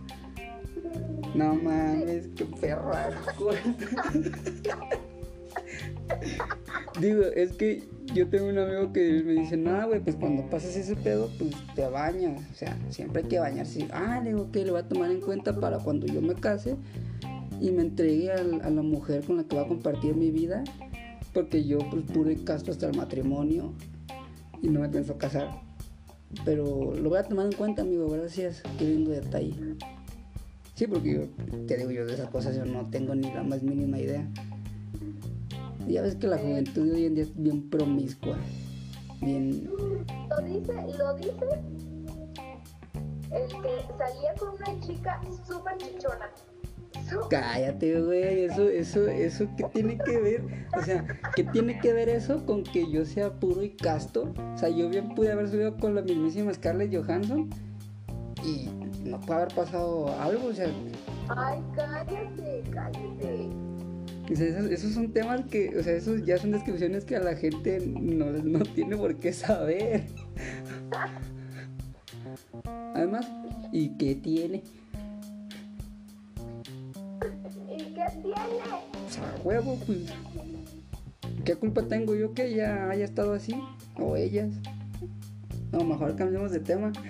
[1.35, 3.11] No mames, qué perra.
[7.01, 7.85] Digo, es que
[8.15, 11.53] yo tengo un amigo que me dice, nada, güey, pues cuando pasas ese pedo, pues
[11.75, 12.43] te bañas.
[12.53, 13.87] O sea, siempre hay que bañarse.
[13.93, 16.77] Ah, digo que le voy a tomar en cuenta para cuando yo me case
[17.61, 20.65] y me entregue a, la mujer con la que va a compartir mi vida.
[21.33, 23.73] Porque yo, pues, puro y casto hasta el matrimonio
[24.63, 25.49] y no me pienso casar.
[26.45, 28.63] Pero lo voy a tomar en cuenta, amigo, gracias.
[28.79, 29.55] Qué lindo detalle.
[30.75, 33.63] Sí, porque yo, te digo yo de esas cosas, yo no tengo ni la más
[33.63, 34.27] mínima idea.
[35.91, 38.37] Ya ves que la juventud de hoy en día es bien promiscua.
[39.21, 39.69] Bien.
[40.29, 41.47] Lo dice, lo dice
[43.33, 46.31] el que salía con una chica súper chichona.
[47.29, 48.45] Cállate, güey.
[48.45, 50.45] Eso, eso, eso, ¿qué tiene que ver?
[50.77, 54.33] O sea, ¿qué tiene que ver eso con que yo sea puro y casto?
[54.55, 57.51] O sea, yo bien pude haber subido con la mismísima Scarlett Johansson
[58.45, 58.69] y
[59.05, 60.49] no puede haber pasado algo.
[60.49, 60.69] O sea,
[61.29, 63.60] Ay, cállate, cállate.
[64.33, 67.21] O sea, esos, esos son temas que, o sea, esos ya son descripciones que a
[67.21, 70.07] la gente no, no tiene por qué saber.
[72.95, 73.27] Además,
[73.73, 74.63] ¿y qué tiene?
[77.69, 78.33] ¿Y qué tiene?
[78.33, 80.13] O sea, huevo, pues.
[81.45, 83.55] ¿Qué culpa tengo yo que ella haya estado así?
[83.99, 84.53] O ellas.
[85.73, 86.93] No, mejor cambiemos de tema.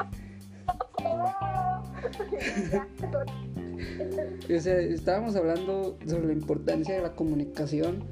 [4.55, 8.05] O sea, estábamos hablando sobre la importancia de la comunicación.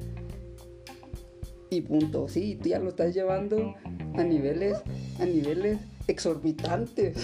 [1.71, 2.29] Y punto.
[2.29, 3.75] Sí, tú ya lo estás llevando
[4.15, 4.79] a niveles,
[5.21, 7.17] a niveles exorbitantes.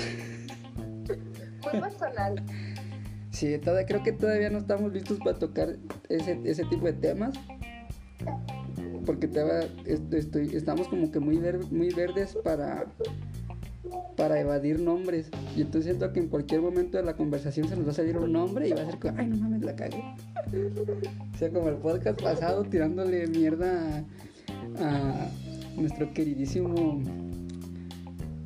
[1.62, 2.42] Muy personal.
[3.31, 5.77] Sí, todavía, creo que todavía no estamos listos para tocar
[6.09, 7.35] ese, ese tipo de temas.
[9.07, 9.29] Porque
[10.12, 12.87] estoy, estamos como que muy, ver- muy verdes para,
[14.24, 15.28] para evadir nombres.
[15.54, 18.16] Y entonces siento que en cualquier momento de la conversación se nos va a salir
[18.16, 20.02] un nombre y va a ser como, ay, no mames, la cagué.
[21.34, 24.04] O sea, como el podcast pasado tirándole mierda
[24.78, 25.28] a, a
[25.76, 27.02] nuestro queridísimo...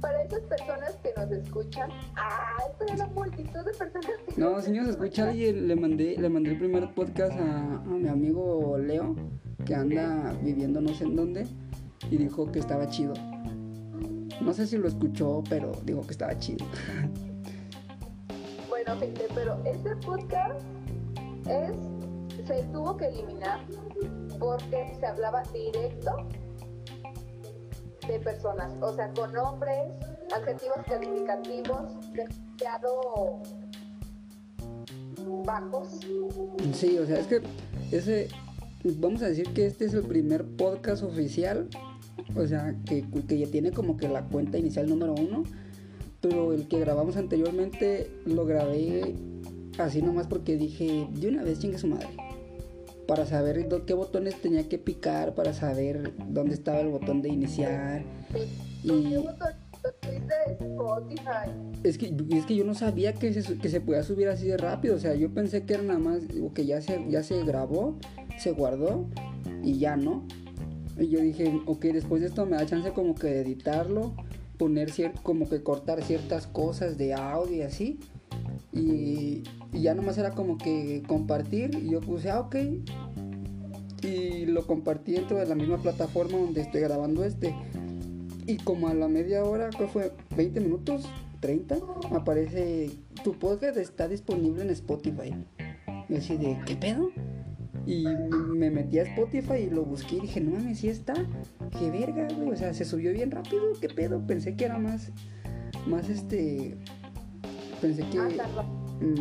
[0.01, 2.65] Para esas personas que nos escuchan, ¡ay!
[2.79, 5.69] Pero la multitud de personas que No, nos señor, se escucha alguien.
[5.69, 9.15] Le mandé, le mandé el primer podcast a, a mi amigo Leo,
[9.65, 11.47] que anda viviendo no sé en dónde,
[12.11, 13.13] y dijo que estaba chido.
[14.41, 16.65] No sé si lo escuchó, pero dijo que estaba chido.
[18.69, 20.61] Bueno, gente, pero ese podcast
[21.47, 21.73] es,
[22.47, 23.61] se tuvo que eliminar
[24.39, 26.29] porque se hablaba directo
[28.07, 29.93] de personas, o sea, con nombres,
[30.35, 33.41] adjetivos calificativos demasiado
[35.45, 36.01] bajos.
[36.73, 37.43] Sí, o sea, es que
[37.91, 38.29] ese,
[38.85, 41.69] vamos a decir que este es el primer podcast oficial,
[42.35, 45.45] o sea, que, que ya tiene como que la cuenta inicial número uno,
[46.21, 49.15] pero el que grabamos anteriormente lo grabé
[49.79, 52.09] así nomás porque dije, de una vez chingue su madre,
[53.07, 58.03] para saber qué botones tenía que picar, para saber dónde estaba el botón de iniciar.
[58.33, 58.47] ¿Qué
[58.83, 59.17] Y
[61.85, 64.57] es que, es que yo no sabía que se, que se podía subir así de
[64.57, 64.97] rápido.
[64.97, 66.21] O sea, yo pensé que era nada más,
[66.55, 67.97] que ya se, ya se grabó,
[68.39, 69.07] se guardó
[69.63, 70.27] y ya no.
[70.99, 74.15] Y yo dije, ok, después de esto me da chance como que de editarlo,
[74.57, 74.93] poner
[75.23, 78.01] como que cortar ciertas cosas de audio y así.
[78.73, 81.71] Y, y ya nomás era como que compartir.
[81.83, 82.57] Y yo puse, ah, ok.
[84.03, 87.55] Y lo compartí dentro de la misma plataforma donde estoy grabando este.
[88.47, 90.13] Y como a la media hora, ¿qué fue?
[90.37, 91.07] ¿20 minutos?
[91.43, 92.17] ¿30?
[92.17, 92.91] Aparece,
[93.23, 95.35] tu podcast está disponible en Spotify.
[96.09, 97.11] Y así de, ¿qué pedo?
[97.89, 98.05] Y
[98.55, 101.15] me metí a Spotify y lo busqué y dije, no mames, sí está.
[101.79, 102.51] Qué verga, güey.
[102.51, 104.21] O sea, se subió bien rápido, qué pedo.
[104.27, 105.11] Pensé que era más,
[105.87, 106.77] más este.
[107.81, 108.21] Pensé que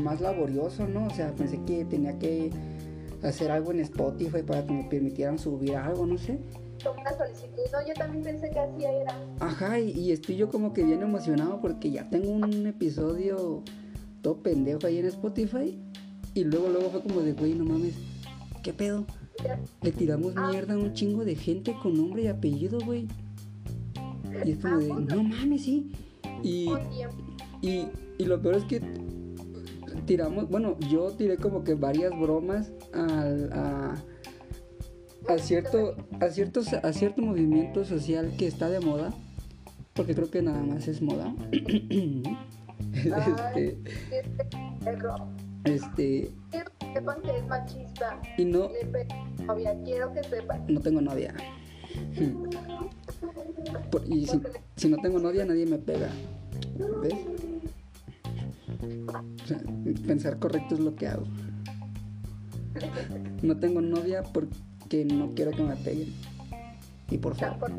[0.01, 1.07] más laborioso, ¿no?
[1.07, 2.49] O sea, pensé que tenía que
[3.23, 6.37] hacer algo en Spotify para que me permitieran subir algo, no sé.
[6.81, 9.17] Una solicitud, no, yo también pensé que así era.
[9.39, 13.63] Ajá, y, y estoy yo como que bien emocionado porque ya tengo un episodio
[14.21, 15.79] todo pendejo ahí en Spotify.
[16.33, 17.95] Y luego, luego fue como de, güey, no mames,
[18.61, 19.05] ¿qué pedo?
[19.81, 23.07] Le tiramos mierda a un chingo de gente con nombre y apellido, güey.
[24.45, 25.91] Y es como de, no mames, sí.
[26.43, 26.69] Y,
[27.61, 27.87] y,
[28.17, 28.81] y lo peor es que
[30.05, 33.95] tiramos, bueno, yo tiré como que varias bromas al, a,
[35.27, 39.13] a cierto, a ciertos, a cierto movimiento social que está de moda,
[39.93, 41.33] porque creo que nada más es moda.
[42.93, 43.77] este,
[45.65, 46.31] este
[46.99, 48.21] sepan que es machista.
[48.37, 49.05] y no, Le
[49.45, 50.65] novia, quiero que sepan.
[50.67, 51.33] no tengo novia.
[53.91, 54.41] Por- y si,
[54.75, 56.09] si no tengo novia, nadie me pega.
[57.01, 57.13] ¿Ves?
[59.43, 59.59] O sea,
[60.05, 61.25] pensar correcto es lo que hago.
[63.41, 66.13] No tengo novia porque no quiero que me peguen.
[67.09, 67.71] Y por favor.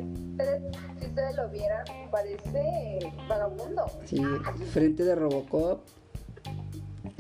[0.99, 2.99] si ustedes lo vieran, parece
[3.29, 3.85] vagabundo.
[4.07, 4.23] Sí,
[4.73, 5.83] frente de Robocop.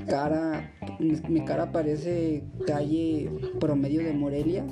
[0.09, 0.71] Cara.
[0.99, 3.31] mi- cara parece calle
[3.61, 4.65] promedio de Morelia.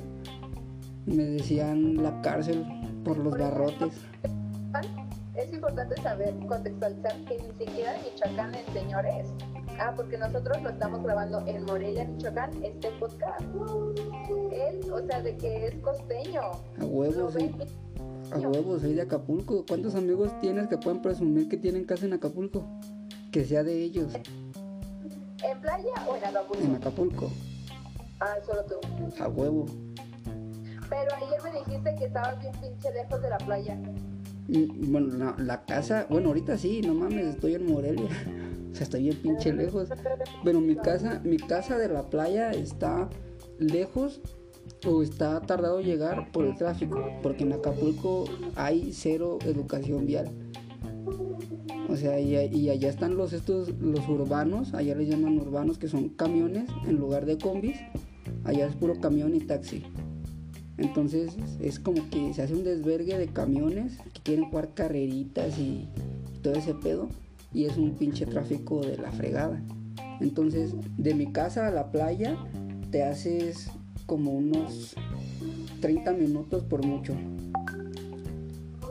[1.05, 2.65] Me decían la cárcel
[3.05, 3.93] por los barrotes.
[5.35, 9.27] Es importante saber, contextualizar que ni siquiera Michoacán el señor es.
[9.79, 13.41] Ah, porque nosotros lo estamos grabando en Morelia, Michoacán, este podcast.
[14.51, 16.41] Él, o sea, de que es costeño.
[16.81, 17.35] A huevos,
[18.31, 19.63] a huevos, soy de Acapulco.
[19.67, 22.65] ¿Cuántos amigos tienes que pueden presumir que tienen casa en Acapulco?
[23.31, 24.13] Que sea de ellos,
[25.43, 26.75] ¿En playa o en en Acapulco?
[26.75, 27.31] Acapulco.
[28.19, 29.23] Ah, solo tú.
[29.23, 29.65] A huevo.
[30.89, 33.77] Pero ayer me dijiste que estabas bien pinche lejos de la playa.
[34.47, 38.09] Bueno, la, la casa, bueno, ahorita sí, no mames, estoy en Morelia.
[38.69, 39.89] O sea, estoy bien pinche lejos.
[40.43, 43.09] Pero mi casa, mi casa de la playa está
[43.57, 44.21] lejos
[44.85, 48.25] o está tardado llegar por el tráfico, porque en Acapulco
[48.55, 50.29] hay cero educación vial.
[51.89, 56.09] O sea, y, allá están los estos los urbanos, allá les llaman urbanos que son
[56.09, 57.77] camiones en lugar de combis.
[58.43, 59.83] Allá es puro camión y taxi.
[60.77, 65.87] Entonces es como que se hace un desvergue de camiones que quieren jugar carreritas y
[66.41, 67.07] todo ese pedo.
[67.53, 69.61] Y es un pinche tráfico de la fregada.
[70.19, 72.37] Entonces, de mi casa a la playa
[72.91, 73.69] te haces
[74.05, 74.95] como unos
[75.81, 77.13] 30 minutos por mucho.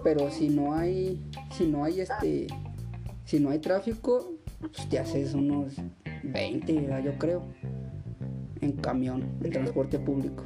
[0.02, 1.20] Pero si no hay,
[1.56, 2.46] si no hay este,
[3.24, 5.74] si no hay tráfico, pues te haces unos
[6.22, 7.02] 20, ¿verdad?
[7.02, 7.42] yo creo,
[8.60, 10.44] en camión, en transporte público.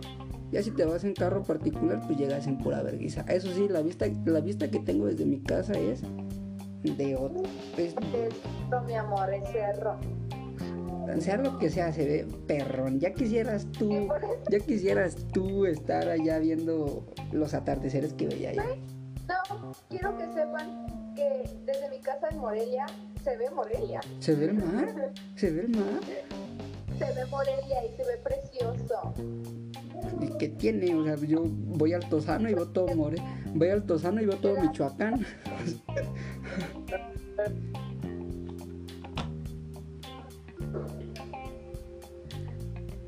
[0.53, 3.25] Ya si te vas en carro particular, pues llegas en pura vergüenza.
[3.29, 6.03] Eso sí, la vista, la vista que tengo desde mi casa es
[6.83, 7.43] de otro.
[7.77, 9.97] Es, Es cerro, mi amor, es cerro.
[11.21, 12.99] sea lo que sea, se ve perrón.
[12.99, 14.09] Ya quisieras tú,
[14.51, 18.65] ya quisieras tú estar allá viendo los atardeceres que veía allá.
[19.29, 22.87] No, quiero que sepan que desde mi casa en Morelia
[23.23, 24.01] se ve Morelia.
[24.21, 25.12] ¿Se ve el mar?
[25.37, 26.01] ¿Se ve el mar?
[26.99, 29.14] Se ve Morelia y se ve precioso.
[30.23, 30.95] ¿Y qué tiene?
[30.95, 33.18] O sea, yo voy al Tosano y veo todo More.
[33.55, 35.27] Voy al Tosano y veo todo Michoacán.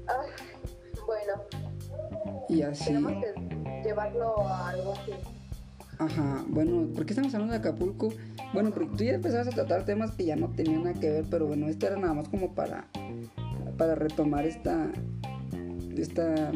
[0.06, 0.28] Ay,
[1.06, 1.42] bueno,
[2.48, 2.84] Y así.
[2.86, 5.12] tenemos que llevarlo a algo así.
[6.03, 8.12] Ajá, bueno, ¿por qué estamos hablando de Acapulco?
[8.53, 11.24] Bueno, porque tú ya empezabas a tratar temas que ya no tenían nada que ver,
[11.30, 12.88] pero bueno, este era nada más como para,
[13.78, 14.90] para retomar esta,
[15.96, 16.50] esta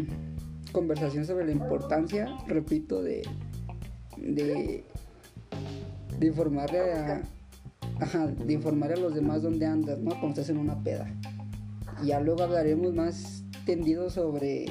[0.72, 3.22] conversación sobre la importancia, repito, de,
[4.16, 4.82] de,
[6.18, 7.22] de informarle a,
[8.00, 10.10] ajá, de informarle a los demás dónde andas, ¿no?
[10.10, 11.08] Cuando estás en una peda.
[12.02, 14.66] Y ya luego hablaremos más tendido sobre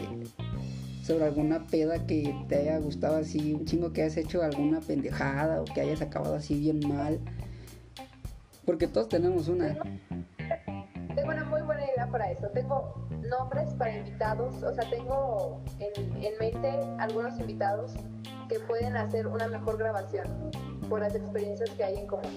[1.06, 5.62] sobre alguna peda que te haya gustado así, un chingo que hayas hecho alguna pendejada
[5.62, 7.20] o que hayas acabado así bien mal.
[8.66, 9.78] Porque todos tenemos una.
[11.14, 12.48] Tengo una muy buena idea para eso.
[12.56, 17.94] Tengo nombres para invitados, o sea, tengo en, en mente algunos invitados
[18.50, 20.28] que pueden hacer una mejor grabación
[20.90, 22.32] por las experiencias que hay en común.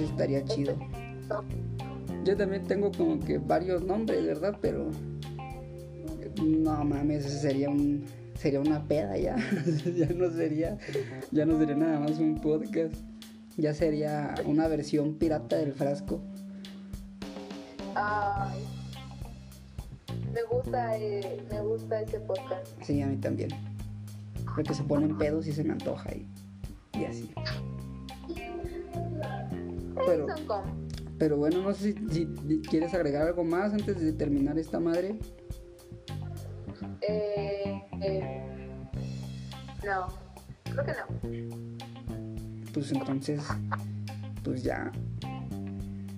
[0.00, 0.76] Estaría chido.
[2.22, 4.56] Yo también tengo como que varios nombres, ¿verdad?
[4.60, 4.90] Pero
[6.42, 8.04] no mames, eso sería un
[8.38, 9.36] sería una peda ya.
[9.96, 10.78] ya no sería
[11.30, 12.94] ya no sería nada más un podcast.
[13.56, 16.20] Ya sería una versión pirata del frasco.
[17.94, 18.64] Ay,
[20.32, 22.66] me gusta, eh, me gusta ese podcast.
[22.82, 23.50] Sí, a mí también.
[24.56, 26.26] Porque se ponen pedos y se me antoja y,
[26.98, 27.30] y así.
[30.06, 30.26] Pero,
[31.18, 35.18] pero bueno, no sé si, si quieres agregar algo más antes de terminar esta madre.
[37.00, 38.42] Eh, eh,
[39.84, 40.08] no,
[40.64, 41.06] creo que no.
[42.72, 43.42] Pues entonces,
[44.42, 44.90] pues ya.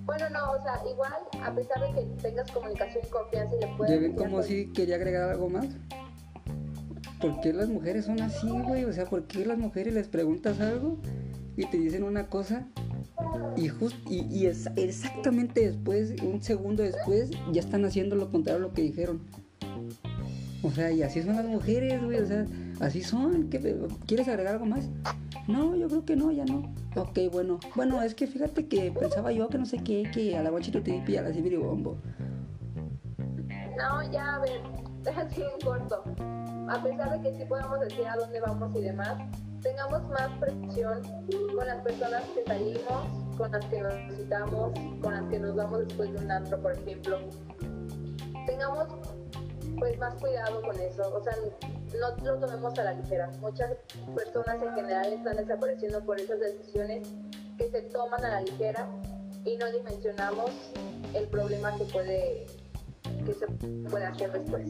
[0.04, 1.12] Bueno, no, o sea, igual,
[1.42, 3.92] a pesar de que tengas comunicación y confianza y le puedas...
[3.94, 5.66] ¿Ya ven como si quería agregar algo más?
[7.20, 8.84] ¿Por qué las mujeres son así, güey?
[8.84, 10.98] O sea, ¿por qué las mujeres les preguntas algo
[11.56, 12.68] y te dicen una cosa
[13.56, 18.58] y, just, y, y es- exactamente después, un segundo después, ya están haciendo lo contrario
[18.64, 19.22] a lo que dijeron?
[20.66, 22.44] O sea, y así son las mujeres, güey, o sea,
[22.80, 23.48] así son.
[23.48, 24.88] ¿Qué pe- ¿Quieres agregar algo más?
[25.46, 26.74] No, yo creo que no, ya no.
[26.96, 27.60] Ok, bueno.
[27.76, 30.82] Bueno, es que fíjate que pensaba yo que no sé qué, que a la guachito
[30.82, 31.96] te y a la bombo.
[33.76, 34.60] No, ya, a ver,
[35.16, 36.02] así en corto.
[36.68, 39.14] A pesar de que sí podemos decir a dónde vamos y demás,
[39.62, 41.00] tengamos más precisión
[41.54, 45.86] con las personas que salimos, con las que nos visitamos, con las que nos vamos
[45.86, 47.18] después de un antro, por ejemplo.
[48.46, 48.86] Tengamos
[49.78, 51.34] pues más cuidado con eso, o sea,
[52.22, 53.30] no lo tomemos a la ligera.
[53.40, 53.72] Muchas
[54.14, 57.08] personas en general están desapareciendo por esas decisiones
[57.58, 58.88] que se toman a la ligera
[59.44, 60.50] y no dimensionamos
[61.14, 62.46] el problema que puede
[63.24, 63.46] que se
[63.88, 64.68] puede hacer después.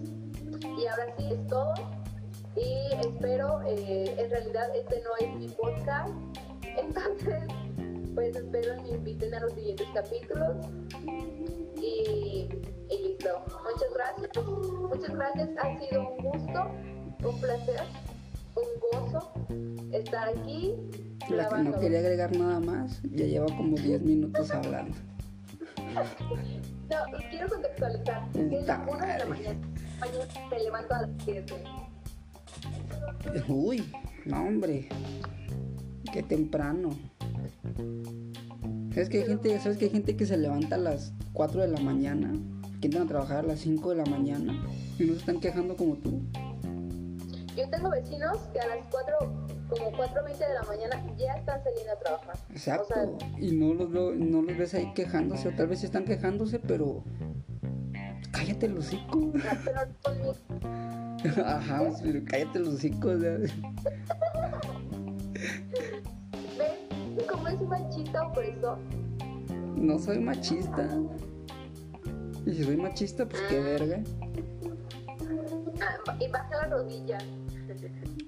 [0.79, 1.75] Y ahora sí es todo.
[2.57, 6.11] Y espero, eh, en realidad este no es mi podcast,
[6.63, 7.45] entonces
[8.15, 10.57] pues espero me inviten a los siguientes capítulos.
[11.77, 12.49] Y,
[12.91, 13.45] y listo.
[13.65, 14.47] Muchas gracias.
[14.47, 15.49] Muchas gracias.
[15.59, 16.71] Ha sido un gusto,
[17.25, 17.81] un placer,
[18.55, 19.33] un gozo
[19.93, 20.75] estar aquí.
[21.31, 24.97] La que no quería agregar nada más, ya lleva como 10 minutos hablando.
[26.89, 28.29] No, quiero contextualizar.
[28.35, 29.61] es la Puta una de la mañana.
[29.99, 31.55] Mañana te levanto a las 7.
[33.49, 33.93] Uy,
[34.25, 34.89] no hombre,
[36.13, 36.91] qué temprano.
[38.93, 41.69] ¿Sabes que hay gente, sabes que hay gente que se levanta a las 4 de
[41.69, 42.35] la mañana,
[42.81, 44.53] que entran a trabajar a las 5 de la mañana
[44.99, 46.21] y no se están quejando como tú?
[47.57, 49.17] Yo tengo vecinos que a las 4,
[49.71, 52.37] como 4.20 de la mañana ya están saliendo a trabajar.
[52.51, 55.83] Exacto, O sea, y no los, veo- no los ves ahí quejándose, o tal vez
[55.83, 57.03] están quejándose, pero
[58.33, 59.33] cállate el hocico.
[60.03, 60.35] conmigo.
[61.45, 63.09] Ajá, pero cállate el hocico.
[63.09, 63.39] o sea.
[66.59, 68.79] ¿Ves cómo es machista o por eso?
[69.77, 70.89] No soy machista.
[72.47, 74.03] Y si soy machista, pues qué verga.
[75.81, 77.19] Ah, y baja la rodilla.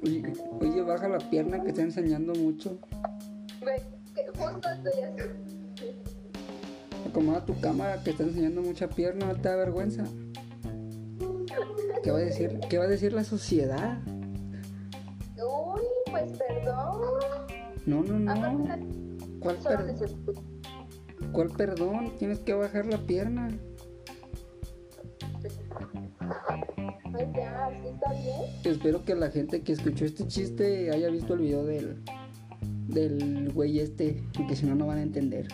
[0.03, 2.79] Oye, oye, baja la pierna que está enseñando mucho.
[4.37, 5.23] Justo estoy así.
[7.09, 10.05] Acomoda tu cámara que está enseñando mucha pierna, no te da vergüenza.
[12.03, 13.99] ¿Qué va a decir, qué va a decir la sociedad?
[15.37, 17.01] Uy, pues perdón.
[17.87, 18.79] No, no, no.
[19.41, 19.95] ¿Cuál, per-
[21.33, 22.13] ¿Cuál perdón?
[22.19, 23.49] Tienes que bajar la pierna.
[27.05, 28.41] Ay, ya, ¿sí está bien?
[28.65, 32.03] Espero que la gente que escuchó este chiste haya visto el video del
[32.89, 35.49] del güey este, porque si no no van a entender.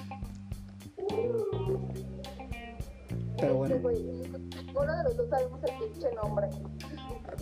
[3.39, 6.47] Pero bueno, Este Ninguno de los dos sabemos el pinche nombre.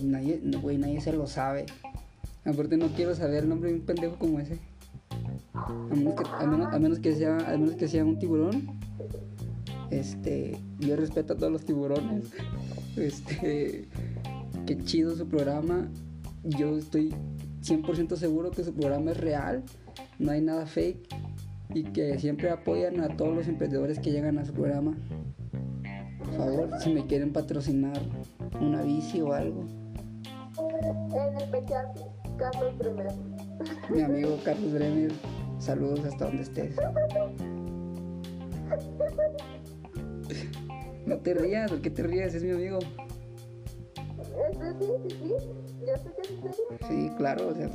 [0.02, 1.66] nadie, güey, nadie se lo sabe.
[2.44, 4.58] Aparte no quiero saber el nombre de un pendejo como ese.
[5.54, 8.80] A menos que, a menos, a menos que sea, a menos que sea un tiburón.
[9.90, 12.30] Este, yo respeto a todos los tiburones.
[12.94, 13.88] Este,
[14.66, 15.88] qué chido su programa.
[16.44, 17.14] Yo estoy
[17.62, 19.62] 100% seguro que su programa es real.
[20.18, 21.08] No hay nada fake.
[21.74, 24.94] Y que siempre apoyan a todos los emprendedores que llegan a su programa.
[26.18, 27.98] Por favor, si me quieren patrocinar
[28.60, 29.64] una bici o algo.
[30.58, 31.86] En especial,
[32.36, 33.12] Carlos Bremer.
[33.90, 35.12] Mi amigo Carlos Bremer,
[35.58, 36.76] saludos hasta donde estés.
[41.06, 42.34] No te rías, ¿por qué te rías?
[42.34, 42.78] Es mi amigo.
[44.52, 45.34] Sí, sí, sí.
[45.86, 46.78] Yo sé que es en serio.
[46.88, 47.68] Sí, claro, o sea,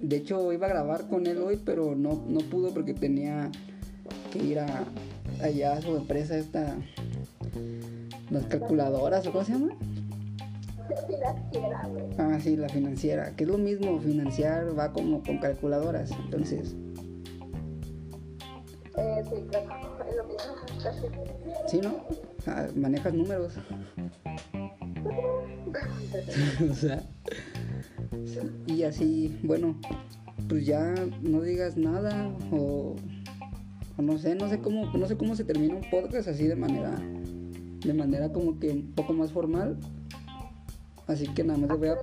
[0.00, 3.50] de hecho iba a grabar con él hoy, pero no, no pudo porque tenía
[4.32, 4.84] que ir a
[5.42, 6.76] allá a su empresa esta,
[8.30, 9.76] las calculadoras o cómo se llama?
[11.06, 12.04] Financiera, güey.
[12.18, 16.74] Ah, sí, la financiera, que es lo mismo, financiar va como con calculadoras, entonces,
[18.96, 19.68] Eh, sí, claro.
[20.08, 20.52] Es lo mismo.
[21.68, 21.94] Sí, ¿no?
[22.46, 23.54] Ah, manejas números.
[26.70, 27.02] o sea,
[28.66, 29.76] y así, bueno,
[30.48, 32.96] pues ya no digas nada o,
[33.98, 36.98] no sé, no sé cómo, no sé cómo se termina un podcast así de manera
[37.84, 39.76] de manera como que un poco más formal.
[41.06, 41.96] Así que nada más le voy a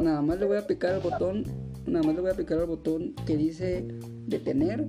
[0.00, 1.44] nada más le voy a picar al botón,
[1.86, 3.86] nada más le voy a picar al botón que dice
[4.26, 4.86] detener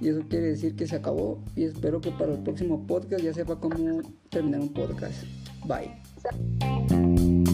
[0.00, 3.32] y eso quiere decir que se acabó y espero que para el próximo podcast ya
[3.32, 5.22] sepa cómo terminar un podcast.
[5.66, 6.03] Bye.
[6.24, 7.53] した。